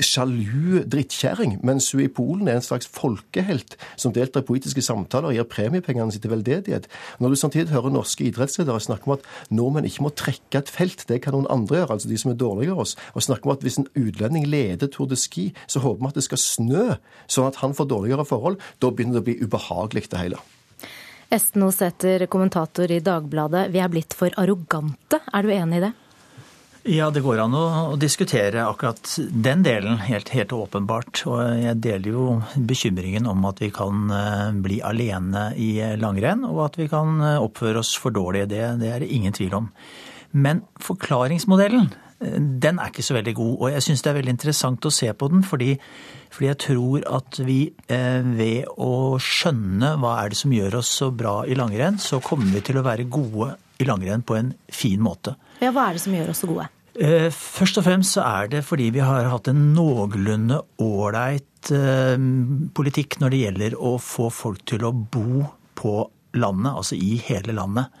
[0.00, 1.58] sjalu drittkjerring.
[1.66, 5.48] Mens hun i Polen er en slags folkehelt som deltar i politiske samtaler og gir
[5.50, 6.86] premiepengene sine til veldedighet.
[7.20, 11.08] Når du samtidig hører norske idrettsledere snakke om at nordmenn ikke må trekke et felt,
[11.08, 13.62] det kan noen andre gjøre, altså de som er dårligere oss, og snakke om at
[13.64, 16.86] hvis en utlending leder Tour de Ski, så håper vi at det skal snø,
[17.26, 18.60] sånn at han får dårligere forhold.
[18.78, 20.40] Da begynner det å bli ubehagelig, det hele.
[21.32, 23.68] Esten Osæter, kommentator i Dagbladet.
[23.74, 25.20] Vi er blitt for arrogante.
[25.34, 25.94] Er du enig i det?
[26.86, 31.24] Ja, det går an å, diskutere akkurat den delen, helt, helt, åpenbart.
[31.26, 36.62] Og jeg deler jo bekymringen om at vi kan eh, bli alene i langrenn, og
[36.68, 38.44] at vi kan eh, oppføre oss for dårlig.
[38.52, 39.66] Det, det er det ingen tvil om.
[40.30, 43.56] Men forklaringsmodellen, eh, den er ikke så veldig god.
[43.60, 45.74] Og jeg syns det er veldig interessant å se på den, fordi
[46.36, 47.60] fordi jeg tror at vi
[47.92, 52.20] eh, ved å skjønne hva er det som gjør oss så bra i langrenn, så
[52.24, 55.36] kommer vi til å være gode i langrenn på en fin måte.
[55.62, 56.66] Ja, Hva er det som gjør oss så gode?
[56.96, 62.28] Eh, først og fremst så er det fordi vi har hatt en noenlunde ålreit eh,
[62.76, 65.44] politikk når det gjelder å få folk til å bo
[65.76, 65.98] på
[66.36, 67.92] landet, altså i hele landet.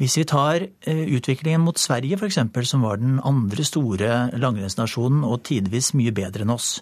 [0.00, 5.42] Hvis vi tar eh, utviklingen mot Sverige f.eks., som var den andre store langrennsnasjonen og
[5.44, 6.78] tidvis mye bedre enn oss.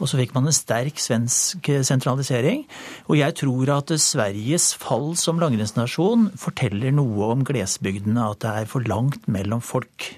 [0.00, 2.66] Og så fikk man en sterk svensk sentralisering.
[3.08, 8.70] Og jeg tror at Sveriges fall som langrennsnasjon forteller noe om glesbygdene, at det er
[8.70, 10.12] for langt mellom folk.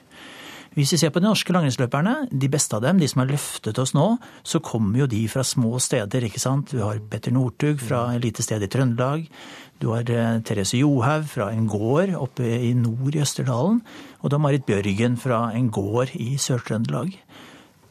[0.73, 3.77] Hvis vi ser på de norske langrennsløperne, de beste av dem, de som har løftet
[3.83, 4.07] oss nå,
[4.41, 6.73] så kommer jo de fra små steder, ikke sant.
[6.73, 9.27] Du har Petter Northug fra et lite sted i Trøndelag.
[9.83, 13.81] Du har eh, Therese Johaug fra en gård oppe i nord i Østerdalen.
[14.23, 17.17] Og du har Marit Bjørgen fra en gård i Sør-Trøndelag.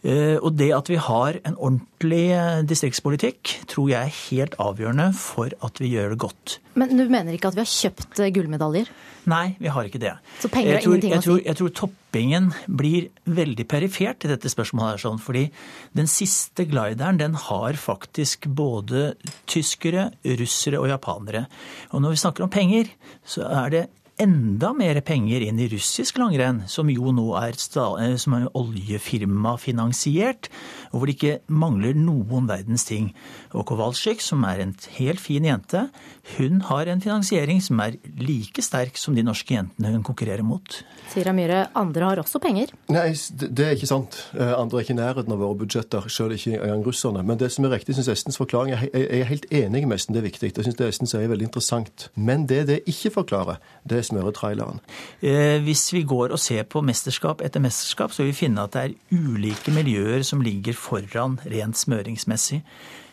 [0.02, 5.12] Eh, og det at vi har en ordentlig eh, distriktspolitikk, tror jeg er helt avgjørende
[5.14, 6.58] for at vi gjør det godt.
[6.74, 8.90] Men du mener ikke at vi har kjøpt eh, gullmedaljer?
[9.30, 10.16] Nei, vi har ikke det.
[10.42, 11.46] Så penger er ingenting jeg å si?
[11.46, 14.96] jeg tror toppingen blir veldig perifert i dette spørsmålet.
[14.96, 15.46] her, sånn, fordi
[15.94, 19.12] den siste glideren den har faktisk både
[19.46, 20.10] tyskere,
[20.42, 21.46] russere og japanere.
[21.94, 22.90] Og når vi snakker om penger,
[23.22, 23.86] så er det
[24.22, 30.50] enda mer penger inn i russisk langrenn, som jo nå er, eh, som er oljefirmafinansiert,
[30.92, 33.14] og hvor det ikke mangler noen verdens ting.
[33.54, 35.90] Og Kowalczyk, som er en helt fin jente,
[36.38, 40.84] hun har en finansiering som er like sterk som de norske jentene hun konkurrerer mot.
[41.12, 42.72] Sier Myhre, andre har også penger.
[42.92, 44.28] Nei, det er ikke sant.
[44.38, 47.24] Eh, Andre er ikke i nærheten av våre budsjetter, selv ikke engang russerne.
[47.26, 49.96] Men det som er riktig, syns Estens forklaring er Jeg jeg er helt enig med
[49.98, 50.52] Esten, det er viktig.
[50.56, 52.10] Jeg syns det Esten sier er veldig interessant.
[52.16, 53.58] Men det det ikke forklarer,
[53.88, 54.80] det er smøretraileren.
[55.24, 58.76] Eh, Hvis vi går og ser på mesterskap etter mesterskap, så vil vi finne at
[58.78, 62.62] det er ulike miljøer som ligger foran rent smøringsmessig.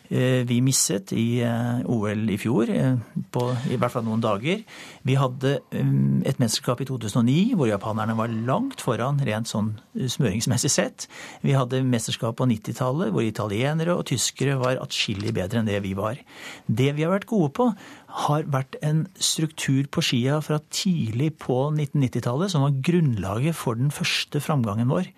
[0.09, 2.65] Eh, Vi misset i eh, OL i fjor,
[3.29, 4.63] på i hvert fall noen dager.
[5.05, 5.91] Vi hadde eh,
[6.25, 11.05] et mesterskap i 2009 hvor japanerne var langt foran rent sånn smøringsmessig sett.
[11.45, 15.93] Vi hadde mesterskap på 90-tallet hvor italienere og tyskere var atskillig bedre enn det vi
[15.93, 16.17] var.
[16.65, 17.69] Det vi har vært gode på,
[18.09, 23.93] har vært en struktur på skia fra tidlig på 1990-tallet som var grunnlaget for den
[23.93, 25.11] første framgangen vår.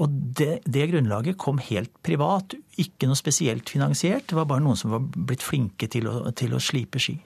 [0.00, 4.28] Og det, det grunnlaget kom helt privat, ikke noe spesielt finansiert.
[4.30, 7.18] Det var bare noen som var blitt flinke til å, til å slipe ski.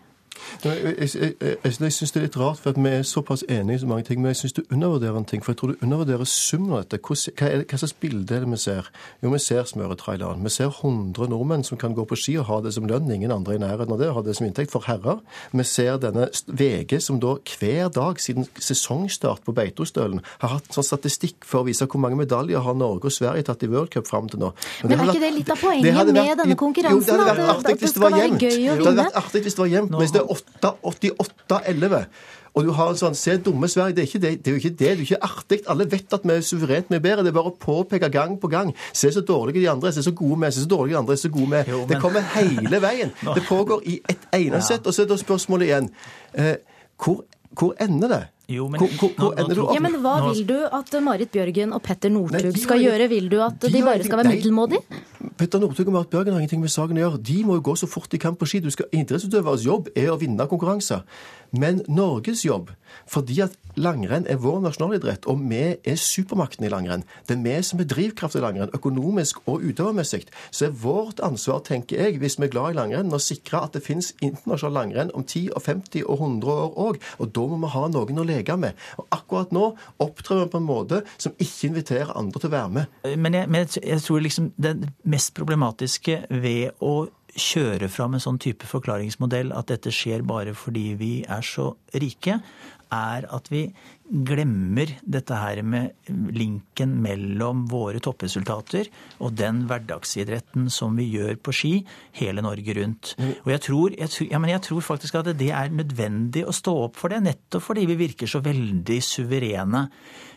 [0.65, 3.45] Jeg, jeg, jeg, jeg, jeg syns det er litt rart, for at vi er såpass
[3.49, 4.23] enige i så mange ting.
[4.23, 5.45] Men jeg syns du undervurderer en ting.
[5.45, 7.01] For jeg tror du undervurderer summen av dette.
[7.05, 8.91] Hva, det, hva slags bilde er det vi ser?
[9.23, 10.45] Jo, vi ser smøretraileren.
[10.45, 13.11] Vi ser 100 nordmenn som kan gå på ski og ha det som lønn.
[13.13, 14.09] Ingen andre i nærheten av det.
[14.11, 15.21] har Ha det som inntekt for herrer.
[15.53, 20.87] Vi ser denne VG som da hver dag siden sesongstart på Beitostølen har hatt sånn
[20.87, 24.31] statistikk for å vise hvor mange medaljer har Norge og Sverige tatt i worldcup fram
[24.31, 24.53] til nå.
[24.85, 27.47] Men men er ikke det litt av poenget vært, med denne konkurransen, Jo, det hadde
[27.47, 28.41] vært artig hvis det var jevnt.
[28.45, 29.95] Det hadde vært artig hvis det var jevnt.
[30.29, 32.07] Mens det er 88-11.
[32.55, 33.97] Og du har en sånn Se dumme Sverige.
[33.97, 34.79] Det er, ikke det, det er jo ikke det.
[34.79, 35.59] Det er jo ikke artig.
[35.71, 37.25] Alle vet at vi er suverent mye bedre.
[37.27, 38.71] Det er bare å påpeke gang på gang.
[38.95, 39.97] Se så dårlige de andre er.
[39.97, 40.55] Se så gode vi er.
[40.55, 41.23] Se så dårlige de andre er.
[41.25, 41.73] Så gode vi er.
[41.73, 41.89] Men...
[41.91, 43.11] Det kommer hele veien.
[43.37, 44.87] Det pågår i ett eneste sett.
[44.87, 45.91] Og så er da spørsmålet igjen
[46.39, 46.55] eh,
[47.03, 47.25] hvor,
[47.59, 48.23] hvor ender det?
[48.49, 49.73] Jo, men- ko, ko, nå-?
[49.75, 53.09] Ja, men Hva Nå- vil du at Marit Bjørgen og Petter Northug skal gjøre?
[53.09, 54.83] Vil du at de de bare skal være middelmådige?
[55.39, 57.23] Petter Northug og Marit Bjørgen har ingenting med saken å gjøre.
[57.23, 58.61] De må jo gå så fort de kan på ski.
[58.61, 61.03] Du skal, idrettsutøveres jobb er å vinne konkurranser.
[61.53, 62.69] Men Norges jobb,
[63.11, 67.57] fordi at langrenn er vår nasjonalidrett, og vi er supermakten i langrenn, det er vi
[67.67, 72.39] som er drivkraft i langrenn, økonomisk og utøvermessig, så er vårt ansvar, tenker jeg, hvis
[72.39, 75.65] vi er glad i langrenn, å sikre at det finnes internasjonal langrenn om 10 og
[75.67, 77.01] 50 og 100 år òg.
[77.19, 78.79] Og da må vi ha noen å leke med.
[79.01, 79.67] Og akkurat nå
[80.03, 83.03] opptrer vi på en måte som ikke inviterer andre til å være med.
[83.19, 84.77] Men jeg, men jeg tror liksom det
[85.11, 86.97] mest problematiske ved å
[87.35, 92.39] kjøre fram en sånn type forklaringsmodell, at dette skjer bare fordi vi er så rike,
[92.95, 93.63] er at vi
[94.15, 101.55] glemmer dette her med linken mellom våre toppresultater og den hverdagsidretten som vi gjør på
[101.57, 101.73] ski
[102.21, 103.15] hele Norge rundt.
[103.43, 106.55] Og jeg tror, jeg, tror- ja, men jeg tror faktisk at det er nødvendig å
[106.55, 109.89] stå opp for det, nettopp fordi vi virker så veldig suverene.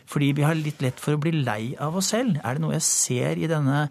[0.08, 2.38] Fordi vi har litt lett for å bli lei av oss selv.
[2.40, 3.82] Er det noe jeg ser i denne,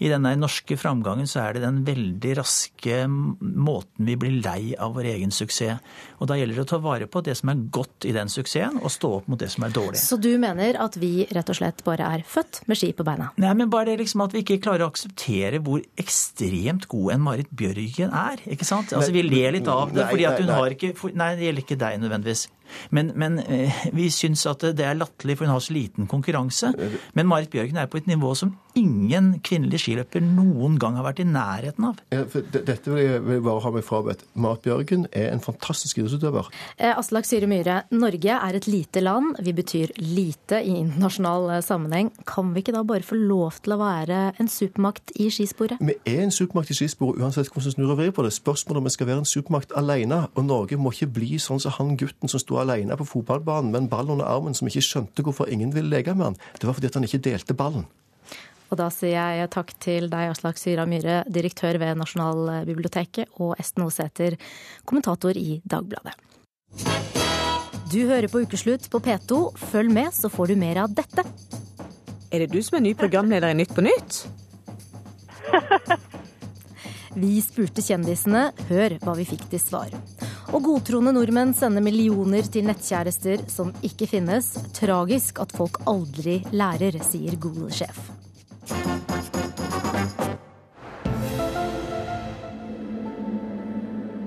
[0.00, 4.96] i denne norske framgangen, så er det den veldig raske måten vi blir lei av
[4.96, 5.82] vår egen suksess.
[6.16, 8.80] Og da gjelder det å ta vare på det som er godt i den suksessen,
[8.80, 10.00] og stå opp mot det som er dårlig.
[10.00, 13.30] Så du mener at vi rett og slett bare er født med ski på beina?
[13.42, 17.24] Nei, men bare det liksom at vi ikke klarer å akseptere hvor ekstremt god en
[17.26, 18.42] Marit Bjørgen er.
[18.46, 18.92] ikke sant?
[18.96, 21.80] Altså, Vi ler litt av det, fordi at hun har ikke Nei, det gjelder ikke
[21.80, 22.46] deg nødvendigvis.
[22.90, 26.72] Men, men eh, vi syns at det er latterlig, for hun har så liten konkurranse.
[27.16, 31.22] Men Marit Bjørgen er på et nivå som ingen kvinnelig skiløper noen gang har vært
[31.22, 32.00] i nærheten av.
[32.12, 34.24] Ja, dette vil jeg bare ha meg frabedt.
[34.36, 36.50] Marit Bjørgen er en fantastisk idrettsutøver.
[36.76, 39.38] Eh, Aslak Syre Myhre, Norge er et lite land.
[39.44, 42.12] Vi betyr lite i internasjonal eh, sammenheng.
[42.28, 45.80] Kan vi ikke da bare få lov til å være en supermakt i skisporet?
[45.80, 48.34] Vi er en supermakt i skisporet uansett hvordan vi snur og vrir på det.
[48.36, 50.24] Spørsmålet om vi skal være en supermakt alene.
[50.36, 53.84] Og Norge må ikke bli sånn som han gutten som sto alene på fotballbanen med
[53.84, 56.36] en ball under armen som ikke skjønte hvorfor ingen ville leke med han.
[56.56, 57.86] Det var fordi at han ikke delte ballen.
[58.70, 63.84] Og da sier jeg takk til deg, Aslak Syra Myhre, direktør ved Nasjonalbiblioteket, og Esten
[63.84, 64.34] Osæter,
[64.84, 66.16] kommentator i Dagbladet.
[67.92, 69.54] Du hører på Ukeslutt på P2.
[69.70, 71.22] Følg med, så får du mer av dette.
[72.34, 74.24] Er det du som er ny programleder i Nytt på Nytt?
[77.16, 78.50] Vi spurte kjendisene.
[78.68, 79.94] Hør hva vi fikk til svar.
[80.52, 84.52] Og godtroende nordmenn sender millioner til nettkjærester som ikke finnes.
[84.76, 88.12] Tragisk at folk aldri lærer, sier Google-sjef.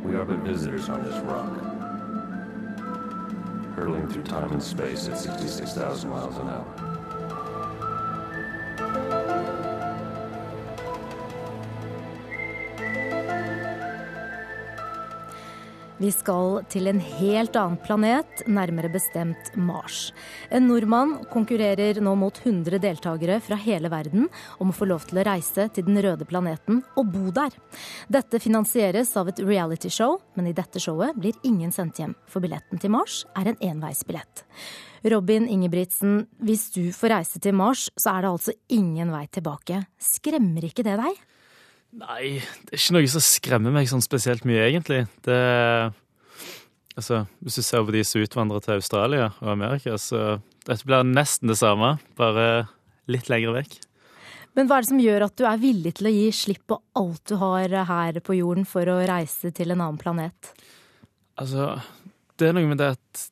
[0.03, 1.53] We are but visitors on this rock,
[3.75, 6.88] hurtling through time and space at 66,000 miles an hour.
[15.99, 20.13] Vi skal til en helt annen planet, nærmere bestemt Mars.
[20.47, 24.29] En nordmann konkurrerer nå mot 100 deltakere fra hele verden
[24.63, 27.51] om å få lov til å reise til den røde planeten og bo der.
[28.07, 32.79] Dette finansieres av et realityshow, men i dette showet blir ingen sendt hjem, for billetten
[32.79, 34.45] til Mars er en enveisbillett.
[35.11, 39.83] Robin Ingebrigtsen, hvis du får reise til Mars, så er det altså ingen vei tilbake.
[39.99, 41.19] Skremmer ikke det deg?
[41.97, 45.05] Nei, det er ikke noe som skremmer meg sånn spesielt mye, egentlig.
[45.25, 45.39] Det
[46.99, 51.05] Altså, hvis du ser på de som utvandrer til Australia og Amerika, så dette blir
[51.07, 52.65] nesten det samme, bare
[53.07, 53.77] litt lenger vekk.
[54.57, 56.79] Men hva er det som gjør at du er villig til å gi slipp på
[56.99, 60.51] alt du har her på jorden for å reise til en annen planet?
[61.39, 61.77] Altså,
[62.35, 63.27] det er noe med det at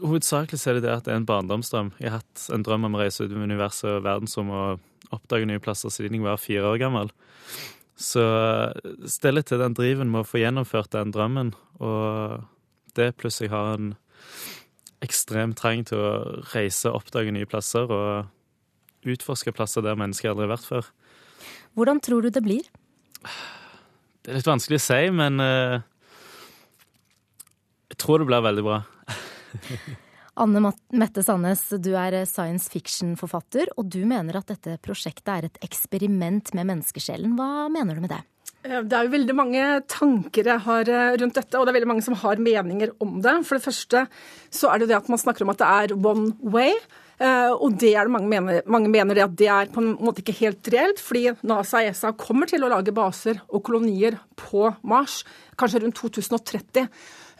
[0.00, 1.90] Hovedsakelig er det det at det er en barndomsdrøm.
[2.00, 5.44] Jeg har hatt en drøm om å reise ut i universet og verdensrommet og oppdage
[5.50, 7.12] nye plasser siden jeg var fire år gammel.
[8.00, 8.22] Så
[9.12, 11.52] stille til den driven med å få gjennomført den drømmen,
[11.84, 12.40] og
[12.96, 13.92] det pluss jeg har en
[15.04, 16.12] ekstrem trang til å
[16.54, 20.90] reise, oppdage nye plasser og utforske plasser der mennesker aldri har vært før.
[21.76, 22.66] Hvordan tror du det blir?
[24.20, 25.80] Det er litt vanskelig å si, men uh,
[27.92, 28.82] jeg tror det blir veldig bra.
[30.38, 35.62] Anne Mette Sandnes, du er science fiction-forfatter, og du mener at dette prosjektet er et
[35.66, 37.34] eksperiment med menneskesjelen.
[37.38, 38.22] Hva mener du med det?
[38.62, 41.78] Eh, det er jo veldig mange tanker jeg har eh, rundt dette, og det er
[41.80, 43.38] veldig mange som har meninger om det.
[43.48, 44.06] For det første
[44.52, 46.76] så er det det at man snakker om at det er one way.
[47.20, 49.94] Eh, og det er det mange mener, mange mener det at det er på en
[50.00, 54.16] måte ikke helt reelt, fordi NASA og ESA kommer til å lage baser og kolonier
[54.40, 55.20] på Mars
[55.60, 56.86] kanskje rundt 2030.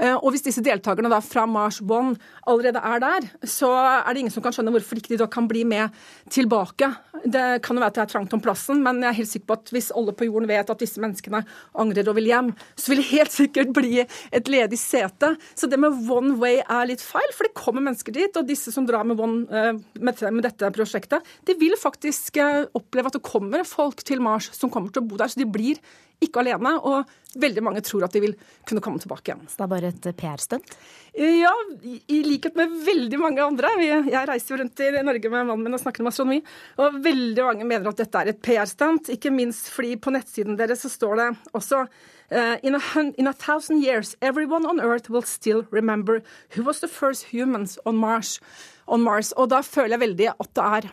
[0.00, 2.16] Eh, og hvis disse deltakerne da fra Mars One
[2.48, 5.48] allerede er der, så er det ingen som kan skjønne hvorfor ikke de da kan
[5.50, 5.92] bli med
[6.32, 6.88] tilbake.
[7.20, 9.50] Det kan jo være at det er trangt om plassen, men jeg er helt sikker
[9.50, 11.42] på at hvis alle på jorden vet at disse menneskene
[11.84, 15.34] angrer og vil hjem, så vil det helt sikkert bli et ledig sete.
[15.52, 18.40] Så det med one way er litt feil, for det kommer mennesker dit.
[18.40, 23.12] Og disse som drar med, one, eh, med dette prosjektet, de vil faktisk eh, oppleve
[23.12, 25.28] at det kommer folk til Mars som kommer til å bo der.
[25.28, 25.80] Så de blir
[26.20, 27.08] ikke alene, og
[27.40, 28.34] veldig mange tror at de vil
[28.68, 29.44] kunne komme tilbake igjen.
[29.48, 30.74] Så det er bare et PR-stunt?
[31.16, 33.72] Ja, i likhet med veldig mange andre.
[33.80, 36.40] Jeg reiser jo rundt i Norge med mannen min og snakker om astronomi,
[36.78, 39.12] og veldig mange mener at dette er et PR-stunt.
[39.14, 42.80] Ikke minst fordi på nettsiden deres så står det også uh, in, a,
[43.18, 46.22] in a thousand years, everyone on earth will still remember
[46.54, 48.40] who was the first humans on Mars.
[48.86, 49.32] On Mars.
[49.32, 50.92] Og da føler jeg veldig at det er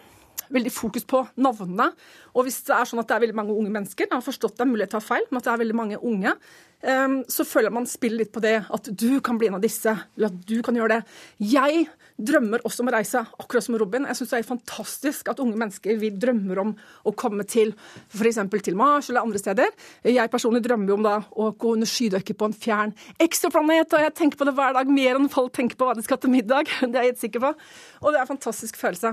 [0.54, 1.90] veldig fokus på navnene.
[2.36, 4.58] Og hvis det er sånn at det er veldig mange unge mennesker, jeg har forstått
[4.58, 6.34] det er mulighet til å ta feil, men at det er veldig mange unge,
[6.78, 10.30] så føler man spiller litt på det at du kan bli en av disse, eller
[10.30, 11.16] at du kan gjøre det.
[11.42, 11.88] Jeg
[12.18, 14.06] drømmer også om å reise, akkurat som Robin.
[14.10, 17.74] Jeg syns det er fantastisk at unge mennesker vi drømmer om å komme til
[18.14, 18.40] f.eks.
[18.66, 19.74] til Mars eller andre steder.
[20.06, 24.06] Jeg personlig drømmer jo om da å gå under skydekket på en fjern ekstraplanet, og
[24.06, 26.34] jeg tenker på det hver dag mer enn folk tenker på hva de skal til
[26.34, 26.70] middag.
[26.88, 27.54] Det er jeg helt sikker på.
[28.02, 29.12] Og det er en fantastisk følelse.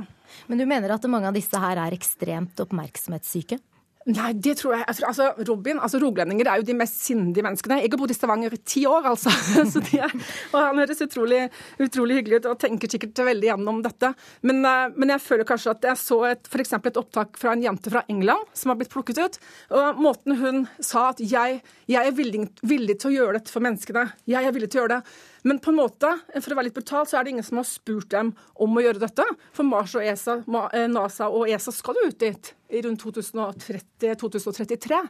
[0.49, 3.59] Men du mener at mange av disse her er ekstremt oppmerksomhetssyke?
[4.05, 4.85] Nei, det tror jeg.
[4.85, 7.79] jeg tror, altså, Robin, altså Rogalendinger er jo de mest sindige menneskene.
[7.81, 9.33] Jeg har bodd i Stavanger i ti år, altså.
[9.95, 10.11] Er,
[10.51, 11.41] og han høres utrolig,
[11.81, 14.11] utrolig, hyggelig ut og tenker sikkert veldig gjennom dette.
[14.45, 17.63] Men, uh, men jeg føler kanskje at jeg så et, for et opptak fra en
[17.63, 19.39] jente fra England som har blitt plukket ut.
[19.79, 23.65] Og måten hun sa at jeg, jeg er villig, villig, til å gjøre dette for
[23.65, 24.09] menneskene.
[24.29, 25.15] Jeg er villig til å gjøre det.
[25.47, 27.67] Men på en måte, for å være litt brutal, så er det ingen som har
[27.69, 28.31] spurt dem
[28.65, 29.27] om å gjøre dette.
[29.53, 30.39] For Mars og ESA,
[30.73, 35.03] eh, NASA og ESA skal jo ut dit i rundt 2030-2033.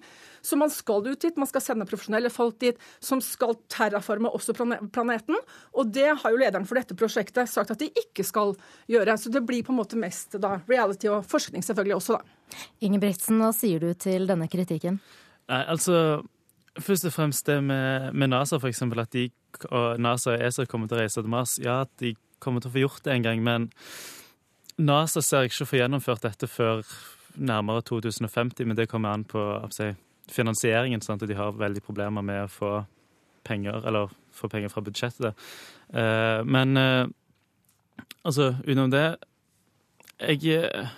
[0.43, 4.57] Så man skal ut dit, man skal sende profesjonelle folk dit som skal terraforme også
[4.59, 5.39] planeten.
[5.73, 8.57] Og det har jo lederen for dette prosjektet sagt at de ikke skal
[8.91, 9.15] gjøre.
[9.15, 12.59] Så det blir på en måte mest da, reality og forskning selvfølgelig også, da.
[12.83, 14.99] Ingebrigtsen, hva sier du til denne kritikken?
[15.47, 16.25] Nei, altså
[16.81, 18.83] Først og fremst det med, med NASA, f.eks.
[18.83, 19.29] At de,
[19.71, 21.59] og NASA og ESA kommer til å reise til Mars.
[21.63, 23.69] Ja, at de kommer til å få gjort det en gang, men
[24.83, 26.83] NASA ser ikke å få gjennomført dette før
[27.39, 28.67] nærmere 2050.
[28.67, 29.93] Men det kommer an på si,
[30.35, 31.03] finansieringen.
[31.05, 31.23] Sant?
[31.23, 32.73] De har veldig problemer med å få
[33.47, 35.47] penger, eller få penger fra budsjettet.
[35.95, 37.07] Uh, men uh,
[38.25, 39.07] altså, utenom det
[40.19, 40.89] Jeg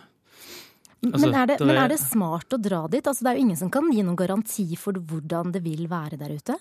[1.04, 3.04] Altså, men, er det, men, er det, smart å dra dit?
[3.04, 6.18] Altså, det er jo ingen som kan gi noen garanti for hvordan det vil være
[6.20, 6.56] der ute?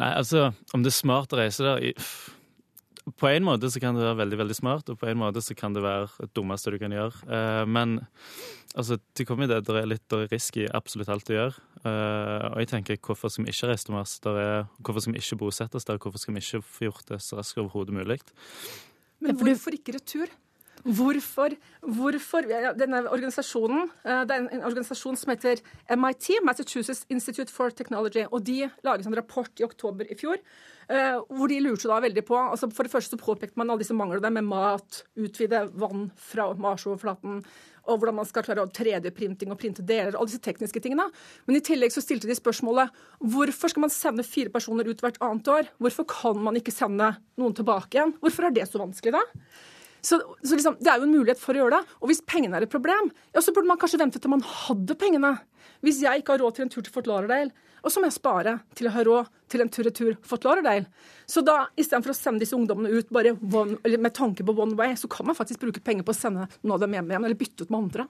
[0.00, 1.92] Nei, altså, om det er smart å reise der
[3.20, 5.56] På en måte så kan det være veldig veldig smart, og på en måte så
[5.58, 7.24] kan det være det dummeste du kan gjøre.
[7.26, 8.00] Eh, men
[8.74, 11.58] altså, det kommer det, det er litt risk i absolutt alt du gjør.
[11.82, 14.18] Eh, og jeg tenker, hvorfor skal vi ikke reise til Mars?
[14.26, 15.98] Er, hvorfor skal vi ikke bosette oss der?
[16.02, 18.22] Hvorfor skal vi ikke få gjort det så raskt overhodet mulig?
[19.22, 20.30] Men hvorfor ikke retur?
[20.82, 21.54] Hvorfor,
[21.94, 25.62] hvorfor Denne organisasjonen eh, det er en organisasjon som heter
[25.94, 28.24] MIT, Massachusetts Institute for Technology.
[28.30, 30.40] og De laget en rapport i oktober i fjor
[30.90, 33.84] eh, hvor de lurte da veldig på altså For det første så påpekte man alle
[33.84, 37.42] disse manglene med mat, utvide vann fra Marsoverflaten,
[37.82, 41.08] og hvordan man skal klare å 3D-printing og printe deler, alle disse tekniske tingene.
[41.46, 42.94] Men i tillegg så stilte de spørsmålet
[43.34, 45.70] hvorfor skal man sende fire personer ut hvert annet år?
[45.82, 48.16] Hvorfor kan man ikke sende noen tilbake igjen?
[48.22, 49.24] Hvorfor er det så vanskelig da?
[50.02, 51.96] Så, så liksom, Det er jo en mulighet for å gjøre det.
[52.02, 54.98] Og hvis pengene er et problem, ja, så burde man kanskje vente til man hadde
[54.98, 55.36] pengene.
[55.82, 58.14] Hvis jeg ikke har råd til en tur til Fort Lauderdale, og så må jeg
[58.14, 60.86] spare til å ha råd til en tur-retur Fort Lauderdale.
[61.26, 64.94] Så da, istedenfor å sende disse ungdommene ut bare one, med tanke på one way,
[64.98, 67.38] så kan man faktisk bruke penger på å sende noen av dem hjem igjen, eller
[67.38, 68.06] bytte ut med andre.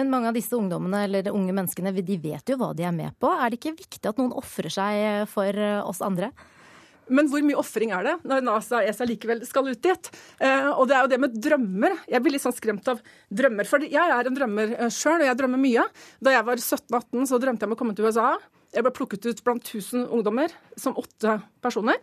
[0.00, 3.16] Men mange av disse ungdommene, eller unge menneskene, de vet jo hva de er med
[3.20, 3.32] på.
[3.32, 6.32] Er det ikke viktig at noen ofrer seg for oss andre?
[7.10, 10.10] Men hvor mye ofring er det når NASA og ESA likevel skal ut dit?
[10.38, 11.98] Eh, og det er jo det med drømmer.
[12.10, 13.68] Jeg blir litt sånn skremt av drømmer.
[13.68, 15.86] For jeg er en drømmer eh, sjøl, og jeg drømmer mye.
[16.22, 18.34] Da jeg var 17-18, så drømte jeg om å komme til USA.
[18.70, 21.98] Jeg ble plukket ut blant 1000 ungdommer som åtte personer.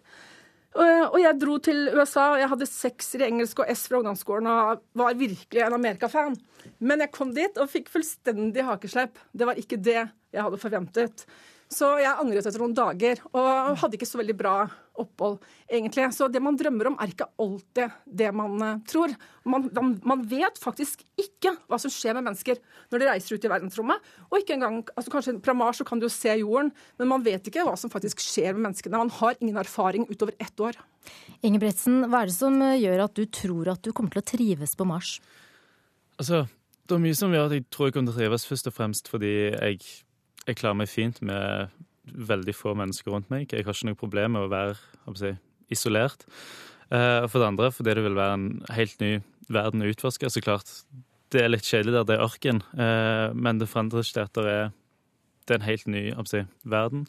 [0.77, 4.01] Eh, og jeg dro til USA, og jeg hadde sekser i engelsk og S fra
[4.01, 6.35] ungdomsskolen og var virkelig en Amerika-fan.
[6.83, 9.17] Men jeg kom dit og fikk fullstendig hakeslepp.
[9.31, 11.23] Det var ikke det jeg hadde forventet.
[11.67, 14.53] Så jeg angret etter noen dager, og hadde ikke så veldig bra
[14.97, 15.35] opphold,
[15.67, 16.05] egentlig.
[16.15, 19.11] Så det man drømmer om, er ikke alltid det man uh, tror.
[19.47, 19.67] Man,
[20.07, 24.07] man, vet faktisk ikke hva som skjer med mennesker når de reiser ut i verdensrommet.
[24.29, 27.27] Og ikke engang, altså Kanskje fra Mars så kan du jo se jorden, men man
[27.27, 29.03] vet ikke hva som faktisk skjer med menneskene.
[29.03, 30.79] Man har ingen erfaring utover ett år.
[31.43, 34.29] Ingebretsen, hva er det som eh, gjør at du tror at du kommer til å
[34.31, 35.17] trives på Mars?
[36.17, 36.45] Altså,
[36.87, 38.75] det er mye som gjør at jeg tror jeg kommer til å trives, først og
[38.79, 39.83] fremst fordi jeg
[40.47, 41.73] jeg klarer meg fint med
[42.07, 43.51] veldig få mennesker rundt meg.
[43.51, 45.33] Jeg har ikke noe problem med å være si,
[45.75, 46.23] isolert.
[46.87, 49.17] Og for det andre fordi det vil være en helt ny
[49.51, 50.29] verden å utforske.
[50.31, 50.71] Så klart,
[51.33, 54.53] det er litt kjedelig der det er ørken, uh, men det forandrer ikke at det
[54.53, 54.71] er,
[55.55, 57.05] en helt ny si, verden.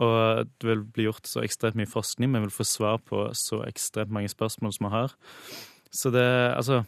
[0.00, 3.62] Og det vil bli gjort så ekstremt mye forskning, vi vil få svar på så
[3.66, 5.14] ekstremt mange spørsmål som vi har.
[5.90, 6.24] Så det,
[6.56, 6.82] altså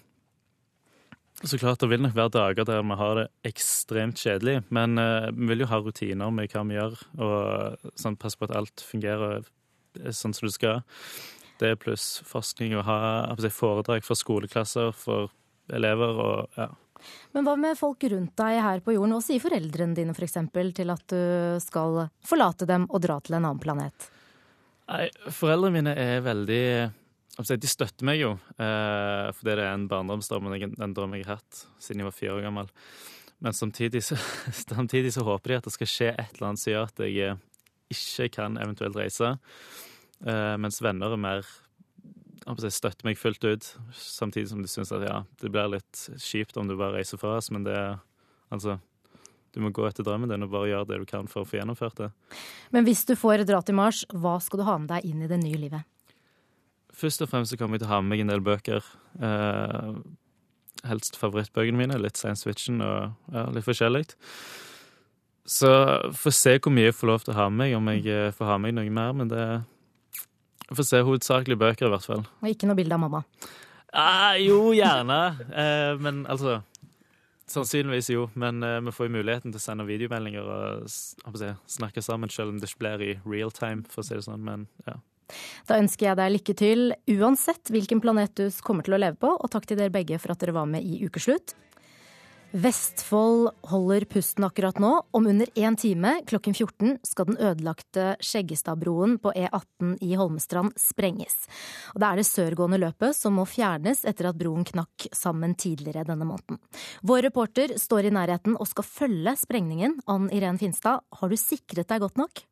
[1.45, 5.31] så klart, Det vil nok være dager der vi har det ekstremt kjedelig, men uh,
[5.31, 8.85] vi vil jo ha rutiner med hva vi gjør, og sånn, passe på at alt
[8.87, 10.83] fungerer eh, sånn som det skal.
[11.59, 15.31] Det er pluss forskning og ha foredrag for skoleklasser, for
[15.73, 16.71] elever og ja.
[17.35, 19.17] Men hva med folk rundt deg her på jorden?
[19.17, 20.39] Hva sier foreldrene dine f.eks.
[20.77, 21.23] til at du
[21.63, 24.11] skal forlate dem og dra til en annen planet?
[24.91, 26.65] Nei, Foreldrene mine er veldig
[27.39, 31.65] de støtter meg jo, eh, fordi det er en barndomsdrøm en drøm jeg har hatt
[31.81, 32.69] siden jeg var fire år gammel.
[33.43, 34.19] Men samtidig så,
[34.53, 37.33] samtidig så, håper de at det skal skje et eller annet som gjør at jeg
[37.33, 37.41] eh,
[37.93, 39.35] ikke kan eventuelt reise.
[40.27, 41.49] Eh, mens venner er mer
[42.43, 46.67] støtter meg fullt ut, samtidig som de syns at ja, det blir litt kjipt om
[46.69, 48.01] du bare reiser fra oss, men det er
[48.53, 48.81] altså
[49.53, 51.59] du må gå etter drømmen din og bare gjøre det du kan for å få
[51.59, 52.09] gjennomført det.
[52.73, 55.29] Men hvis du får dra til Mars, hva skal du ha med deg inn i
[55.29, 55.92] det nye livet?
[56.97, 58.85] Først og fremst så kommer jeg til å ha med meg en del bøker.
[59.23, 59.95] Eh,
[60.89, 62.01] helst favorittbøkene mine.
[62.03, 64.05] Litt science fiction og ja, litt forskjellig.
[65.49, 65.71] Så
[66.15, 68.35] får se hvor mye jeg får lov til å ha med meg, om jeg eh,
[68.37, 69.17] får ha med meg noe mer.
[69.19, 69.47] Men det
[70.77, 72.27] får se hovedsakelig bøker, i hvert fall.
[72.43, 73.25] Og ikke noe bilde av mamma?
[73.93, 75.23] Ah, jo, gjerne.
[75.53, 76.61] Eh, men altså
[77.53, 82.01] Sannsynligvis jo, men uh, vi får jo muligheten til å sende videomeldinger og si, snakke
[82.01, 84.45] sammen, selv om det ikke blir i real time, for å si det sånn.
[84.47, 84.95] Men ja.
[85.69, 89.33] Da ønsker jeg deg lykke til uansett hvilken planet du kommer til å leve på,
[89.33, 91.57] og takk til dere begge for at dere var med i Ukeslutt.
[92.53, 94.91] Vestfold holder pusten akkurat nå.
[95.11, 101.47] Om under én time, klokken 14, skal den ødelagte Skjeggestadbroen på E18 i Holmestrand sprenges.
[101.95, 106.05] Og det er det sørgående løpet som må fjernes etter at broen knakk sammen tidligere
[106.13, 106.61] denne måneden.
[107.01, 110.03] Vår reporter står i nærheten og skal følge sprengningen.
[110.05, 112.45] Ann Irén Finstad, har du sikret deg godt nok?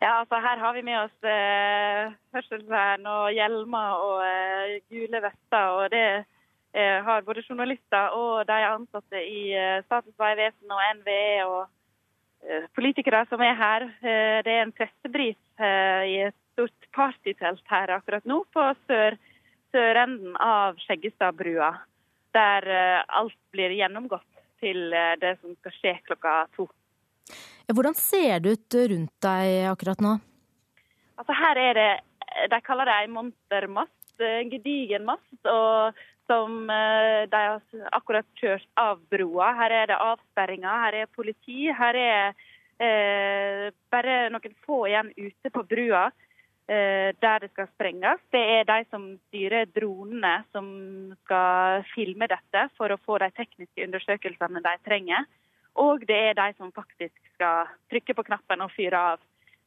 [0.00, 5.66] Ja, altså Her har vi med oss eh, hørselsvern og hjelmer og eh, gule vester.
[5.76, 6.24] og det
[6.74, 11.66] Eh, har både journalister og de ansatte i eh, Statens vegvesen og NVE og
[12.48, 13.84] eh, politikere som er her.
[14.00, 19.18] Det er en pressebris i et stort partytelt her akkurat nå på sør,
[19.70, 21.74] sørenden av Skjeggestadbrua.
[22.32, 22.66] Der
[23.12, 24.26] alt blir gjennomgått
[24.64, 24.88] til
[25.20, 26.66] det som skal skje klokka to.
[27.72, 30.16] Hvordan ser det ut rundt deg akkurat nå?
[31.20, 31.90] Altså her er det,
[32.50, 33.98] De kaller det ei monstermast.
[34.22, 35.46] En gedigen mast.
[35.48, 37.60] og som eh, de har
[37.92, 39.52] akkurat kjørt av broa.
[39.58, 41.66] Her er det avsperringer, her er politi.
[41.74, 42.34] Her er
[42.82, 46.06] eh, bare noen få igjen ute på brua
[46.70, 48.22] eh, der det skal sprenges.
[48.32, 50.66] Det er de som styrer dronene som
[51.24, 55.28] skal filme dette for å få de tekniske undersøkelsene de trenger.
[55.80, 59.22] Og det er de som faktisk skal trykke på knappen og fyre av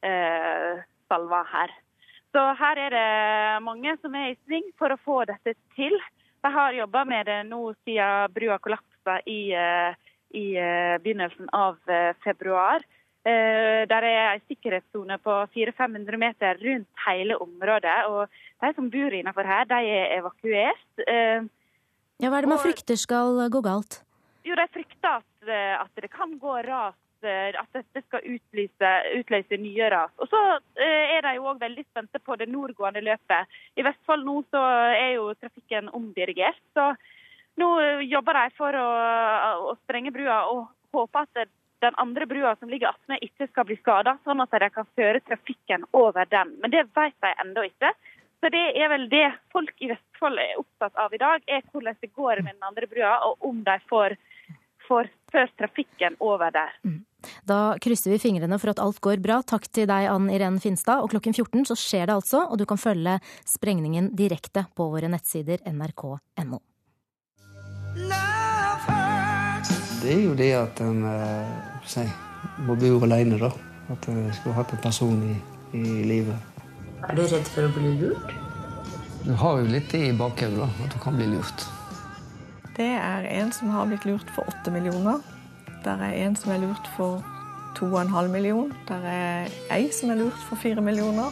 [0.05, 1.73] eh, salva her.
[2.35, 5.95] Så her er det mange som er i sving for å få dette til.
[6.43, 9.95] Jeg har jobba med det nå siden brua kollapsa i, eh,
[10.35, 12.83] i eh, begynnelsen av eh, februar.
[13.25, 17.95] Der er en sikkerhetssone på 400-500 meter rundt hele området.
[18.05, 18.29] og
[18.61, 21.01] De som bor innenfor her, de er evakuert.
[21.01, 24.03] Ja, Hva er det man frykter skal gå galt?
[24.45, 25.49] Jo, De frykter at,
[25.81, 30.11] at det kan gå ras at dette skal utløse, utløse nye ras.
[30.21, 30.41] Og så
[30.77, 33.49] eh, er de jo òg veldig spente på det nordgående løpet.
[33.75, 34.61] I Vestfold nå så
[34.93, 36.61] er jo trafikken omdirigert.
[36.77, 36.91] Så
[37.57, 38.87] nå eh, jobber de for å,
[39.71, 41.49] å sprenge brua og håper at
[41.83, 45.21] den andre brua som ligger attmed, ikke skal bli skada, sånn at de kan føre
[45.27, 46.55] trafikken over den.
[46.61, 47.91] Men det vet de ennå ikke.
[48.43, 51.97] Så det er vel det folk i Vestfold er opptatt av i dag, er hvordan
[52.01, 54.17] det går med den andre brua, og om de får,
[54.87, 56.73] får ført trafikken over der.
[56.85, 57.03] Mm.
[57.49, 59.39] Da krysser vi fingrene for at alt går bra.
[59.47, 61.03] Takk til deg, Ann Irén Finstad.
[61.03, 63.17] Og klokken 14 så skjer det altså, og du kan følge
[63.49, 66.61] sprengningen direkte på våre nettsider nrk.no.
[70.05, 72.09] Det er jo det at en eh,
[72.67, 73.49] må bo alene, da.
[73.93, 75.35] At en skulle hatt en person i,
[75.77, 76.37] i livet.
[77.05, 78.35] Er du redd for å bli lurt?
[79.25, 81.65] Du har jo litt i bakhodet, at du kan bli lurt.
[82.75, 85.21] Det er en som har blitt lurt for åtte millioner.
[85.85, 87.23] Der er en som er lurt for
[87.79, 88.75] 2,5 millioner.
[88.89, 91.31] Der er ei som er lurt for 4 millioner.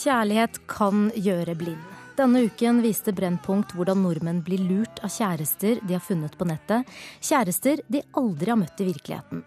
[0.00, 1.89] Kjærlighet kan gjøre blind.
[2.20, 6.84] Denne uken viste Brennpunkt hvordan nordmenn blir lurt av kjærester de har funnet på nettet.
[7.24, 9.40] Kjærester de aldri har møtt i virkeligheten.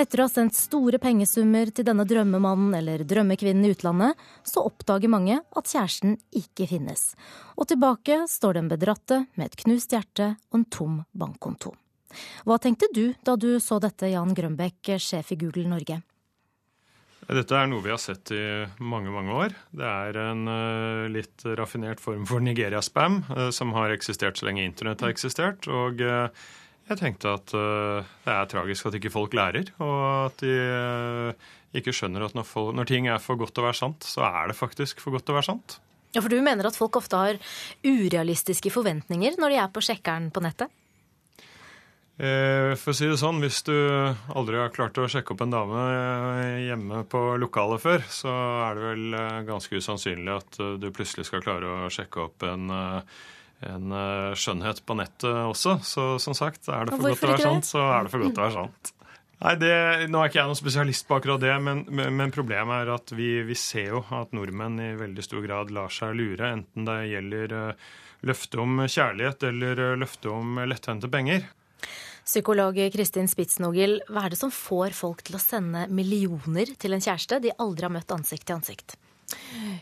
[0.00, 4.16] Etter å ha sendt store pengesummer til denne drømmemannen eller drømmekvinnen i utlandet,
[4.48, 7.10] så oppdager mange at kjæresten ikke finnes.
[7.60, 11.76] Og tilbake står den bedratte med et knust hjerte og en tom bankkonto.
[12.48, 16.00] Hva tenkte du da du så dette, Jan Grønbekk, sjef i Google Norge?
[17.26, 18.42] Dette er noe vi har sett i
[18.78, 19.54] mange mange år.
[19.74, 24.62] Det er en uh, litt raffinert form for Nigeria-spam uh, som har eksistert så lenge
[24.62, 25.66] internett har eksistert.
[25.66, 26.30] og uh,
[26.86, 30.52] jeg tenkte at det er tragisk at ikke folk lærer, og at de
[31.74, 34.22] ikke skjønner at når, folk, når, ting er for godt til å være sant, så
[34.28, 35.80] er det faktisk for godt til å være sant.
[36.14, 37.40] Ja, For du mener at folk ofte har
[37.82, 40.70] urealistiske forventninger når de er på sjekkeren på nettet?
[42.16, 43.74] Eh, for å si det sånn, hvis du
[44.32, 45.84] aldri har klart å sjekke opp en dame
[46.64, 48.32] hjemme på lokalet før, så
[48.70, 49.16] er det vel
[49.50, 52.70] ganske usannsynlig at du plutselig skal klare å sjekke opp en
[53.64, 53.92] en
[54.36, 55.78] skjønnhet på nettet også.
[55.80, 58.24] Så som sagt, er det for godt til å være sant, så er det for
[58.26, 58.90] godt til å være sant.
[59.36, 59.72] Nei, det,
[60.08, 63.30] Nå er ikke jeg noen spesialist på akkurat det, men, men problemet er at vi,
[63.44, 67.56] vi, ser jo at nordmenn i veldig stor grad lar seg lure, enten det gjelder
[67.56, 71.44] løftet løfte om kjærlighet eller løftet løfte om lettvendte penger.
[72.26, 77.04] Psykolog Kristin Spitsnogel, hva er det som får folk til å sende millioner til en
[77.04, 78.96] kjæreste de aldri har møtt ansikt til ansikt?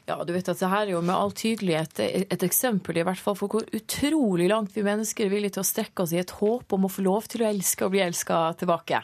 [0.05, 3.21] Ja, du vet at det her er jo med all tydelighet et eksempel i hvert
[3.21, 6.33] fall for hvor utrolig langt vi mennesker er villige til å strekke oss i et
[6.39, 9.01] håp om å få lov til å elske og bli elska tilbake.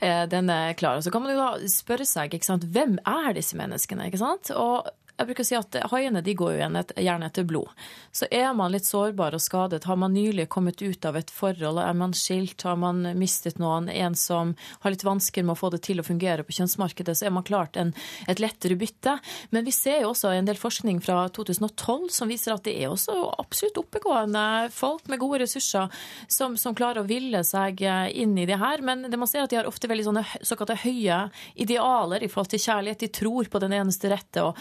[0.00, 1.00] Eh, den er klar.
[1.04, 4.08] Så kan man jo da spørre seg ikke sant, hvem er disse menneskene?
[4.08, 4.52] ikke sant?
[4.56, 4.88] Og
[5.22, 6.62] Jeg bruker å si at haiene de går jo
[6.98, 7.70] gjerne etter blod.
[8.10, 11.78] Så er man litt sårbar og skadet, har man nylig kommet ut av et forhold,
[11.78, 15.70] er man skilt, har man mistet noen, en som har litt vansker med å få
[15.70, 17.92] det til å fungere på kjønnsmarkedet, så er man klart en,
[18.26, 19.14] et lettere bytte.
[19.54, 22.90] Men vi ser jo også en del forskning fra 2012 som viser at det er
[22.90, 24.44] også absolutt oppegående
[24.74, 25.86] folk med gode ressurser
[26.26, 28.82] som, som klarer å ville seg inn i det her.
[28.82, 31.22] Men det man ser at de har ofte veldig sånne såkalte høye
[31.62, 33.06] idealer i forhold til kjærlighet.
[33.06, 34.58] De tror på den eneste rette, og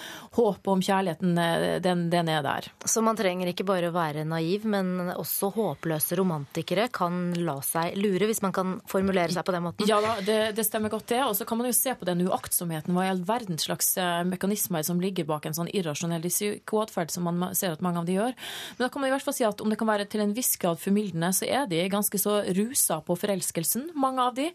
[0.52, 2.68] håpet om kjærligheten, eh, den, den, er der.
[2.86, 7.98] Så man trenger ikke bare å være naiv, men også håpløse romantikere kan la seg
[8.00, 9.90] lure, hvis man kan formulere seg på den måten?
[9.90, 11.22] Ja da, det, det stemmer godt det.
[11.26, 12.96] Og så kan man jo se på den uaktsomheten.
[12.96, 17.28] Hva i all verdens slags eh, mekanismer som ligger bak en sånn irrasjonell risikoatferd som
[17.30, 18.36] man ser at mange av de gjør.
[18.78, 20.36] Men da kan man i hvert fall si at om det kan være til en
[20.36, 24.50] viss grad formildende, så er de ganske så rusa på forelskelsen, mange av de.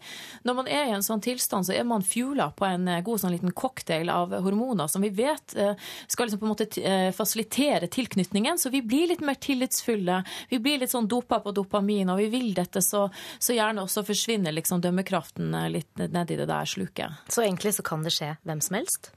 [0.47, 3.23] Når man er i en sånn tilstand, så er man fjula på en eh, god
[3.23, 5.76] sånn liten cocktail av hormoner som vi vet eh,
[6.07, 8.59] skal liksom på en måte eh, fasilitere tilknytningen.
[8.59, 10.21] Så vi blir litt mer tillitsfulle.
[10.49, 13.07] Vi blir litt sånn dopa på dopamin, og vi vil dette, så,
[13.39, 17.27] så gjerne også forsvinner liksom dømmekraften litt nedi det der sluket.
[17.29, 19.11] Så egentlig så kan det skje hvem som helst?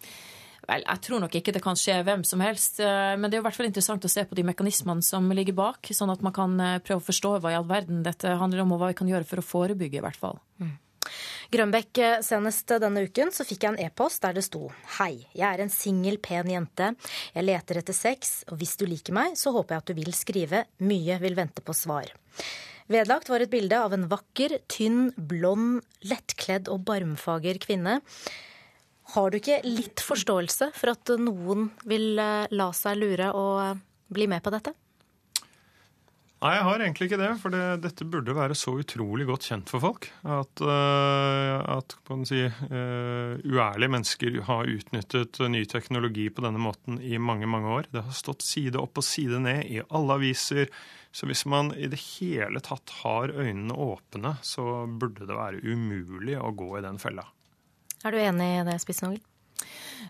[0.69, 3.43] Vel, jeg tror nok ikke det kan skje hvem som helst, men det er jo
[3.43, 6.35] i hvert fall interessant å se på de mekanismene som ligger bak, sånn at man
[6.37, 6.53] kan
[6.85, 9.27] prøve å forstå hva i all verden dette handler om, og hva vi kan gjøre
[9.27, 10.39] for å forebygge, i hvert fall.
[10.63, 10.77] Mm.
[11.51, 14.68] Grønbekk, eh, senest denne uken så fikk jeg en e-post der det sto
[15.01, 16.92] Hei, jeg er en singel, pen jente.
[17.34, 20.14] Jeg leter etter sex, og hvis du liker meg, så håper jeg at du vil
[20.14, 20.61] skrive.
[20.78, 22.12] Mye vil vente på svar.
[22.90, 27.98] Vedlagt var et bilde av en vakker, tynn, blond, lettkledd og barmfager kvinne.
[29.16, 33.82] Har du ikke litt forståelse for at noen vil eh, la seg lure og eh,
[34.14, 34.76] bli med på dette?
[36.41, 37.30] Nei, jeg har egentlig ikke det.
[37.43, 40.09] For det, dette burde være så utrolig godt kjent for folk.
[40.24, 41.97] At, uh, at
[42.28, 47.91] si, uh, uærlige mennesker har utnyttet ny teknologi på denne måten i mange, mange år.
[47.93, 50.72] Det har stått side opp og side ned i alle aviser.
[51.12, 56.41] Så hvis man i det hele tatt har øynene åpne, så burde det være umulig
[56.41, 57.26] å gå i den fella.
[58.01, 59.20] Er du enig i det, Spitsnogel?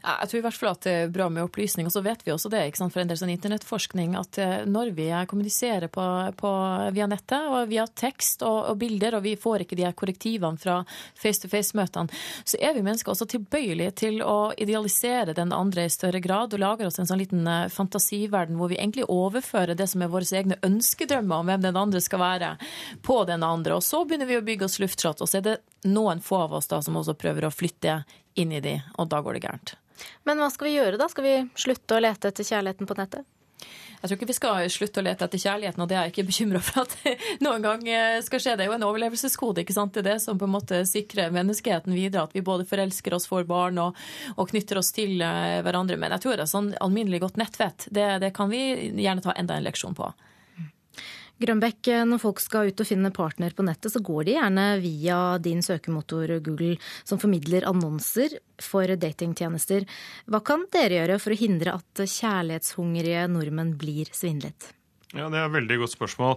[0.01, 1.89] Jeg tror i hvert fall at det er bra med opplysning.
[1.89, 4.55] Og så vet vi også det ikke sant, for en del sånn internettforskning at eh,
[4.69, 6.05] når vi kommuniserer på,
[6.41, 6.53] på,
[6.97, 10.61] via nettet og via tekst og, og, bilder, og vi får ikke de her korrektivene
[10.61, 10.81] fra
[11.21, 16.57] face-to-face-møtene, så er vi mennesker også tilbøyelige til å idealisere den andre i større grad
[16.57, 20.13] og lager oss en sånn liten eh, fantasiverden hvor vi egentlig overfører det som er
[20.13, 22.55] våre egne ønskedrømmer om hvem den andre skal være,
[23.05, 23.77] på den andre.
[23.77, 26.59] Og så begynner vi å bygge oss luftslott, og så er det noen få av
[26.59, 28.01] oss da som også prøver å flytte
[28.41, 29.75] inn i de, og da går det gærent.
[30.25, 31.11] Men hva skal vi gjøre da?
[31.13, 33.29] Skal vi slutte å lete etter kjærligheten på nettet?
[34.01, 36.29] Jeg tror ikke vi skal slutte å lete etter kjærligheten, og det er jeg ikke
[36.31, 36.95] bekymra for at
[37.45, 38.55] noen gang eh, skal skje.
[38.57, 39.93] Det er jo en overlevelseskode, ikke sant.
[39.93, 42.25] Det er det som på en måte sikrer menneskeheten videre.
[42.25, 44.01] At vi både forelsker oss, får barn og,
[44.41, 46.01] og knytter oss til eh, hverandre.
[46.01, 48.63] Men jeg tror det er sånn alminnelig godt nettvett, det, det kan vi
[49.05, 50.09] gjerne ta enda en leksjon på.
[51.41, 55.21] Grønbekk, når folk skal ut og finne partner på nettet, så går de gjerne via
[55.41, 56.75] din søkemotor Google,
[57.09, 59.87] som formidler annonser for datingtjenester.
[60.29, 64.75] Hva kan dere gjøre for å hindre at kjærlighetshungrige nordmenn blir svindlet?
[65.15, 66.37] Ja, Det er et veldig godt spørsmål.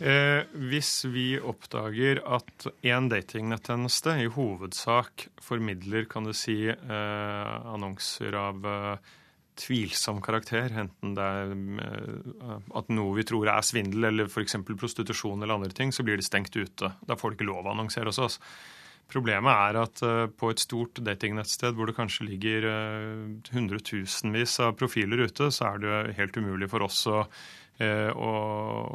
[0.00, 8.34] Eh, hvis vi oppdager at en datingnettjeneste i hovedsak formidler kan du si, eh, annonser
[8.34, 8.96] av eh,
[9.58, 14.58] tvilsom karakter, enten det er eh, at noe vi tror er svindel eller f.eks.
[14.70, 16.92] prostitusjon eller andre ting, så blir det stengt ute.
[17.06, 18.38] Da får det ikke lov å annonsere hos oss.
[19.10, 23.24] Problemet er at eh, på et stort datingnettsted hvor det kanskje ligger eh,
[23.54, 27.24] hundretusenvis av profiler ute, så er det helt umulig for oss å,
[27.80, 28.30] å,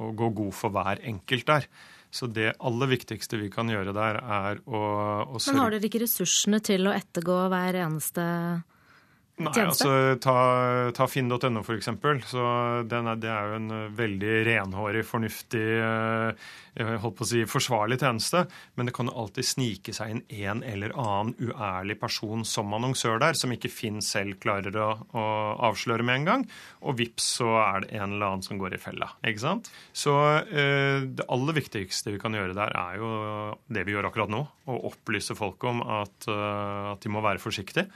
[0.08, 1.70] å gå god for hver enkelt der.
[2.16, 4.82] Så det aller viktigste vi kan gjøre der, er å,
[5.36, 8.24] å Men har dere ikke ressursene til å ettergå hver eneste
[9.36, 10.36] Nei, altså ta,
[10.96, 12.22] ta finn.no for eksempel.
[12.24, 12.86] Så er,
[13.20, 17.98] det er jo en eh, veldig renhårig, fornuftig, eh, jeg holdt på å si forsvarlig
[18.00, 18.46] tjeneste.
[18.80, 23.20] Men det kan jo alltid snike seg inn en eller annen uærlig person som annonsør
[23.26, 25.26] der, som ikke Finn selv klarer å, å
[25.68, 26.48] avsløre med en gang.
[26.88, 29.12] Og vips, så er det en eller annen som går i fella.
[29.20, 29.72] ikke sant?
[29.92, 30.16] Så
[30.48, 33.12] eh, det aller viktigste vi kan gjøre der, er jo
[33.68, 34.46] det vi gjør akkurat nå.
[34.72, 37.90] Å opplyse folk om at, at de må være forsiktige.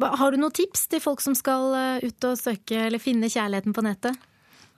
[0.00, 3.76] Har du noen tips til folk som skal eh, ut og søke eller finne kjærligheten
[3.76, 4.28] på nettet?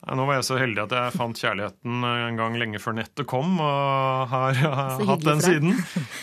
[0.04, 3.54] Nå var jeg så heldig at jeg fant kjærligheten en gang lenge før nettet kom,
[3.56, 5.78] og har, har hatt den siden.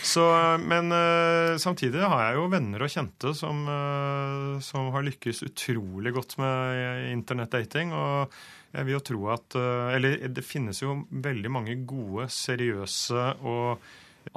[0.06, 0.22] Så,
[0.62, 6.14] men uh, samtidig har jeg jo venner og kjente som, uh, som har lykkes utrolig
[6.14, 7.90] godt med internettdating.
[7.96, 8.38] Og
[8.70, 13.82] jeg vil jo tro at uh, Eller det finnes jo veldig mange gode, seriøse og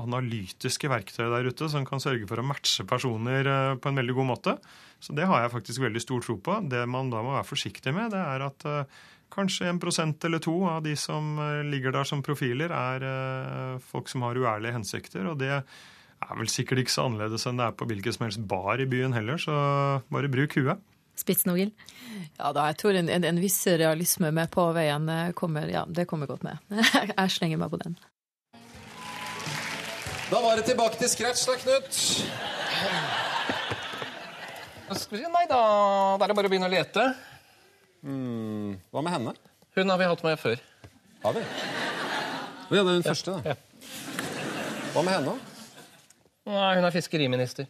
[0.01, 4.15] analytiske verktøy der ute som kan sørge for å matche personer eh, på en veldig
[4.17, 4.55] god måte.
[5.03, 6.59] Så det har jeg faktisk veldig stor tro på.
[6.71, 9.03] Det man da må være forsiktig med, det er at eh,
[9.35, 14.09] kanskje en prosent eller to av de som eh, ligger der som profiler, er folk
[14.11, 15.27] som har uærlige hensikter.
[15.31, 18.43] Og det er vel sikkert ikke så annerledes enn det er på hvilken som helst
[18.49, 19.55] bar i byen heller, så
[20.11, 20.83] bare bruk huet.
[21.15, 21.69] Spitsnogel?
[22.35, 25.07] Ja da, jeg tror en, en, en, viss realisme med på veien
[25.37, 26.59] kommer, ja, det kommer godt med.
[27.13, 27.95] jeg slenger meg på den.
[30.31, 31.97] Da var det tilbake til scratch, da, Knut.
[35.13, 35.59] Nei da,
[36.17, 37.03] da er det bare å begynne å lete.
[38.05, 39.33] Mm, hva med henne?
[39.77, 40.61] Hun har vi hatt med før.
[41.25, 41.43] Har vi?
[41.45, 43.53] Ja, det er den første, da.
[43.53, 43.55] Ja.
[44.95, 45.35] Hva med henne?
[46.49, 47.69] Nei, hun er fiskeriminister.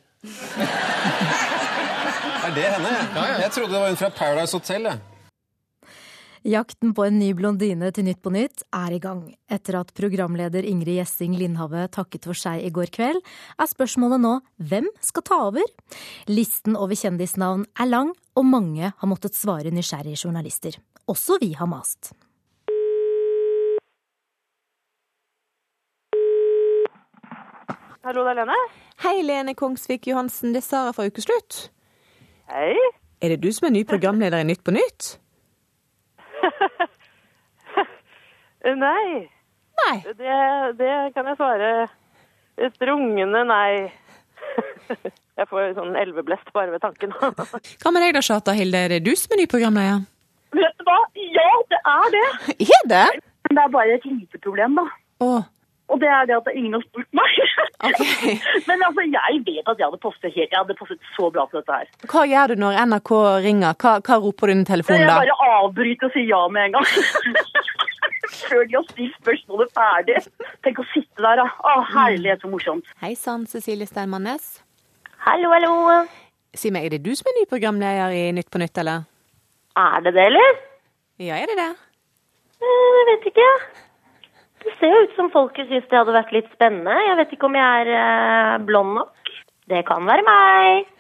[2.46, 2.94] Er det henne?
[3.16, 3.38] Ja, ja.
[3.46, 4.88] Jeg trodde det var hun fra Paradise Hotel.
[4.92, 5.15] Jeg.
[6.46, 9.24] Jakten på en ny blondine til Nytt på Nytt er i gang.
[9.50, 13.18] Etter at programleder Ingrid Gjessing Lindhave takket for seg i går kveld,
[13.58, 15.66] er spørsmålet nå hvem skal ta over?
[16.30, 20.78] Listen over kjendisnavn er lang, og mange har måttet svare nysgjerrige journalister.
[21.10, 22.14] Også vi har mast.
[28.06, 28.62] Hallo, det er Lene.
[29.02, 30.54] Hei, Lene Kongsvik Johansen.
[30.54, 31.72] Det er Sara fra Ukeslutt.
[32.54, 32.76] Hei.
[33.18, 35.16] Er det du som er ny programleder i Nytt på Nytt?
[38.86, 39.30] nei.
[39.82, 39.96] Nei.
[40.06, 40.40] Det,
[40.80, 41.70] det, kan jeg svare
[42.76, 43.70] strungende nei.
[45.40, 47.16] jeg får sånn elveblest bare ved tanken.
[47.82, 48.86] Hva med deg da, Sjata Hilde?
[48.86, 50.06] Er det du som er ny programleder?
[50.56, 51.00] Vet du hva?
[51.36, 52.28] Ja, det er det.
[52.64, 53.08] Er det?
[53.46, 54.86] Men det er bare et lite problem, da.
[55.26, 55.42] Åh.
[55.94, 57.32] Og det er det at ingen har spurt meg.
[57.86, 58.40] Okay.
[58.66, 61.60] Men altså, jeg vet at jeg hadde postet helt, jeg hadde postet så bra på
[61.60, 61.90] dette her.
[62.10, 63.12] Hva gjør du når NRK
[63.44, 63.76] ringer?
[63.84, 65.18] Hva, hva roper du i telefonen da?
[65.20, 66.88] Jeg bare avbryter og sier ja med en gang.
[68.50, 70.18] Før de har stilt spørsmålet ferdig.
[70.66, 71.46] Tenk å sitte der, da.
[71.46, 72.90] Å, herlighet, så morsomt.
[73.04, 74.50] Hei sann, Cecilie Steinmannes.
[75.28, 75.76] Hallo, hallo.
[76.58, 79.06] Si meg, er det du som er ny programleder i Nytt på Nytt, eller?
[79.78, 80.62] Er det det, eller?
[81.22, 81.72] Ja, er det det?
[82.64, 83.50] Eh, jeg vet ikke.
[84.66, 86.94] Det ser jo ut som folket syns det hadde vært litt spennende.
[87.06, 89.34] Jeg vet ikke om jeg er uh, blond nok.
[89.70, 90.92] Det kan være meg.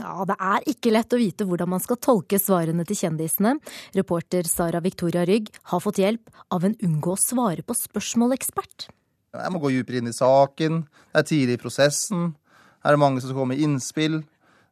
[0.00, 3.56] Ja, Det er ikke lett å vite hvordan man skal tolke svarene til kjendisene.
[3.94, 8.88] Reporter Sara Victoria Rygg har fått hjelp av en unngå å svare på spørsmål-ekspert.
[9.34, 10.84] Jeg må gå dypere inn i saken.
[11.10, 12.32] Det er tidlig i prosessen.
[12.84, 14.20] Her er det mange som skal komme med innspill.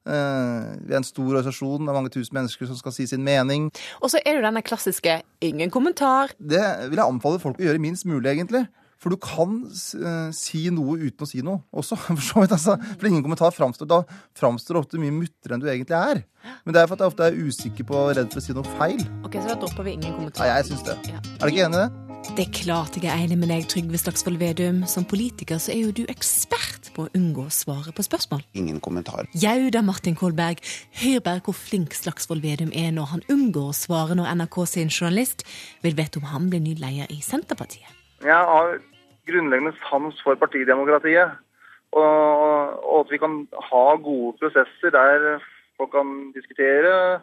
[0.02, 3.22] Eh, vi er en stor organisasjon, det er mange tusen mennesker som skal si sin
[3.22, 3.70] mening.
[4.02, 6.34] Og så er det denne klassiske 'ingen kommentar'.
[6.38, 8.66] Det vil jeg anbefale folk å gjøre minst mulig, egentlig.
[9.02, 11.98] For du kan uh, si noe uten å si noe også.
[12.06, 12.76] For så vidt, altså.
[13.00, 14.02] For ingen kommentar framstår Da
[14.38, 16.22] framstår ofte mye muttere enn du egentlig er.
[16.64, 18.54] Men det er for at jeg ofte er usikker på og redd for å si
[18.54, 19.02] noe feil.
[19.26, 20.46] Ok, Så da dropper vi ingen kommentar?
[20.46, 20.96] Ja, jeg syns det.
[21.10, 21.18] Ja.
[21.18, 22.12] Er du ikke enig i det?
[22.36, 24.82] Det er klart jeg er enig med deg, Trygve Slagsvold Vedum.
[24.86, 28.44] Som politiker så er jo du ekspert på å unngå å svare på spørsmål.
[28.58, 29.28] Ingen kommentar.
[29.34, 30.62] Jau da, Martin Kolberg.
[31.02, 34.92] Hør bare hvor flink Slagsvold Vedum er når han unngår å svare når NRK sin
[34.92, 35.46] journalist
[35.84, 37.88] vil vite om han blir ny leder i Senterpartiet.
[38.22, 38.78] Jeg har
[39.26, 41.38] grunnleggende sans for partidemokratiet.
[41.92, 45.42] Og, og at vi kan ha gode prosesser der
[45.76, 47.20] folk kan diskutere,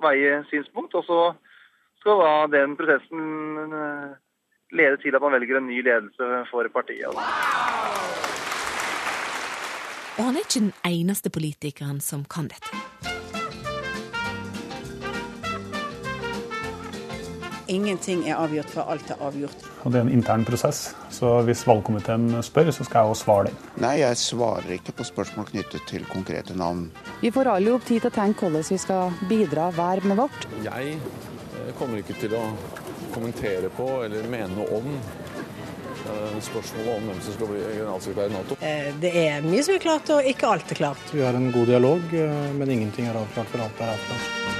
[0.00, 0.94] veie synspunkt.
[0.94, 1.20] og så
[2.00, 4.10] skal da den prosessen eh,
[4.72, 7.12] lede til at man velger en ny ledelse for partiet.
[10.20, 12.68] Og han er ikke den eneste politikeren som kan dette.
[17.72, 19.64] Ingenting er avgjort før alt er avgjort.
[19.86, 23.48] Og Det er en intern prosess, så hvis valgkomiteen spør, så skal jeg også svare
[23.48, 23.54] det.
[23.80, 26.90] Nei, jeg svarer ikke på spørsmål knyttet til konkrete navn.
[27.22, 30.48] Vi får alle opp tid til å tenke hvordan vi skal bidra hver med vårt.
[30.66, 30.98] Jeg
[31.70, 32.42] jeg kommer ikke til å
[33.14, 35.19] kommentere på eller mene noe om eh,
[36.44, 38.58] spørsmålet om hvem som skal bli generalsekretær i Nato.
[38.60, 41.14] Eh, det er mye som er klart, og ikke alt er klart.
[41.14, 44.58] Vi har en god dialog, eh, men ingenting er avklart for alt er avklart.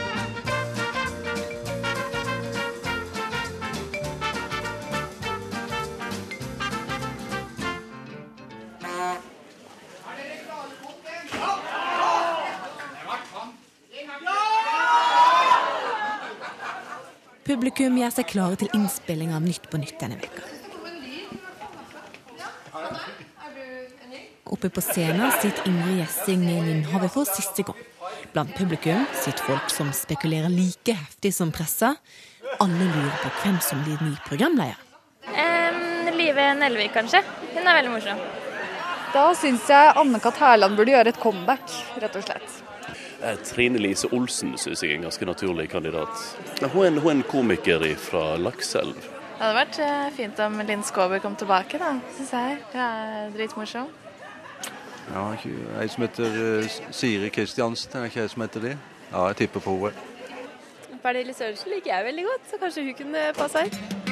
[17.51, 20.60] Publikum gjør seg klare til innspilling av Nytt på Nytt denne veka.
[24.51, 27.79] Oppe på scenen sitter Ingrid Gjessing Lindhave for siste gang.
[28.33, 31.93] Blant publikum sitter folk som spekulerer like heftig som pressa.
[32.59, 34.81] Alle lurer på hvem som blir ny programleder.
[35.31, 37.23] Um, Live Nelvik, kanskje.
[37.55, 38.25] Hun er veldig morsom.
[39.15, 40.43] Da syns jeg Anne-Kat.
[40.43, 42.59] Hærland burde gjøre et comeback, rett og slett.
[43.23, 46.27] Eh, Trine Lise Olsen syns jeg er en ganske naturlig kandidat.
[46.73, 48.99] Hun er en, hun er en komiker fra Lakselv.
[48.99, 52.63] Det hadde vært eh, fint om Linn Skåber kom tilbake, da, syns jeg.
[52.75, 53.91] Hun er dritmorsom.
[55.11, 55.25] Ja,
[55.81, 58.77] ei som heter eh, Siri Kristiansen, er ikke ei som heter det?
[59.11, 60.07] Ja, jeg tipper på henne.
[61.01, 64.09] Pernille Sørensen liker jeg veldig godt, så kanskje hun kunne passe inn.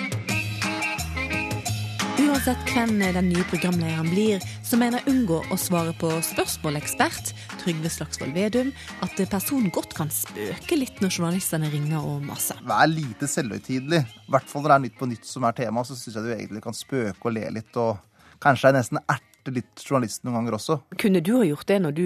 [2.19, 7.31] Uansett hvem den nye programlederen blir, så mener jeg unngå å svare på spørsmålekspert
[7.61, 8.73] Trygve Slagsvold Vedum
[9.05, 12.59] at personen godt kan spøke litt når journalistene ringer og maser.
[12.67, 14.03] Vær lite selvhøytidelig.
[14.03, 16.27] I hvert fall når det er Nytt på nytt som er tema, så syns jeg
[16.27, 17.79] du egentlig kan spøke og le litt.
[17.79, 18.03] og
[18.43, 19.01] Kanskje er nesten
[19.49, 20.79] erte litt journalisten noen ganger også.
[21.01, 22.05] Kunne du ha gjort det når, du,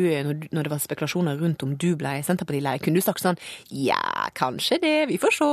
[0.53, 2.83] når, det var spekulasjoner rundt om du ble Senterpartileder?
[2.83, 3.39] Kunne du sagt sånn
[3.69, 4.01] ja,
[4.39, 5.51] kanskje det, vi får se.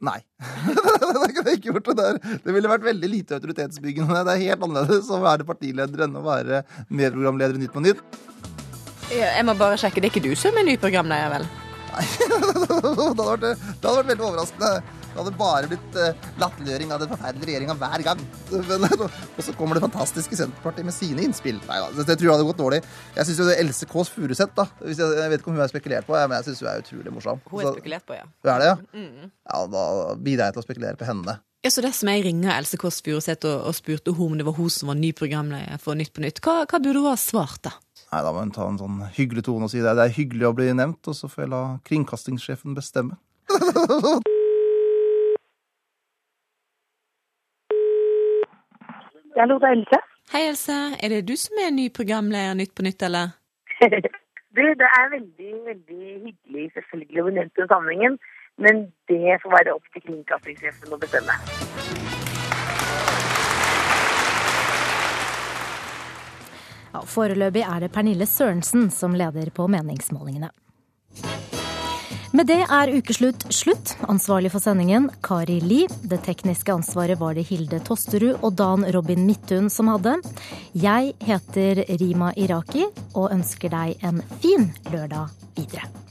[0.00, 0.18] Nei.
[0.66, 1.90] det kunne jeg ikke gjort.
[1.90, 2.40] Det, der.
[2.44, 4.24] det ville vært veldig lite autoritetsbyggende.
[4.26, 8.04] Det er helt annerledes å være partileder enn å være medprogramleder i Nytt på Nytt.
[9.10, 11.48] Jeg må bare sjekke, det er ikke du som er ny programleder, vel?
[11.90, 14.99] Nei, det hadde, vært, det hadde vært veldig overraskende.
[15.20, 18.22] Det hadde bare blitt uh, latterliggjøring av den forferdelige regjeringa hver gang.
[18.70, 21.58] Men, og så kommer det fantastiske Senterpartiet med sine innspill.
[21.68, 22.80] Nei, det, det tror jeg hadde gått dårlig.
[23.18, 25.72] Jeg syns jo det Else Kåss Furuseth, da jeg, jeg, vet ikke om hun er
[25.72, 27.44] spekulert på, men jeg syns hun er utrolig morsom.
[27.52, 28.24] Hun er spekulert på, ja.
[28.40, 28.80] Hun er det, ja?
[28.96, 29.30] Mm.
[29.52, 29.84] Ja, Da
[30.16, 31.36] bidrar jeg til å spekulere på henne.
[31.60, 34.56] Ja, så Dersom jeg ringer Else Kåss Furuseth og, og spurte hun om det var
[34.56, 37.66] hun som var ny programleder for Nytt på Nytt, hva, hva burde hun ha svart
[37.68, 37.76] da?
[38.10, 39.92] Nei, Da må hun ta en sånn hyggelig tone og si det.
[39.98, 43.20] Det er hyggelig å bli nevnt, og så får jeg la kringkastingssjefen bestemme.
[49.40, 49.98] Hallo, lurer er Else.
[50.32, 50.74] Hei, Else.
[51.02, 53.30] Er det du som er ny programleder Nytt på Nytt, eller?
[54.56, 58.18] du, det er veldig, veldig hyggelig selvfølgelig å bli nevnt i sammenhengen,
[58.60, 61.38] men det får være opp til kringkastingssjefen å bestemme.
[66.92, 70.52] Ja, foreløpig er det Pernille Sørensen som leder på meningsmålingene.
[72.40, 73.90] Med det er ukeslutt slutt.
[74.08, 75.82] Ansvarlig for sendingen Kari Li.
[76.08, 80.16] Det tekniske ansvaret var det Hilde Tosterud og Dan Robin Midthun som hadde.
[80.72, 85.28] Jeg heter Rima Iraki og ønsker deg en fin lørdag
[85.58, 86.09] videre.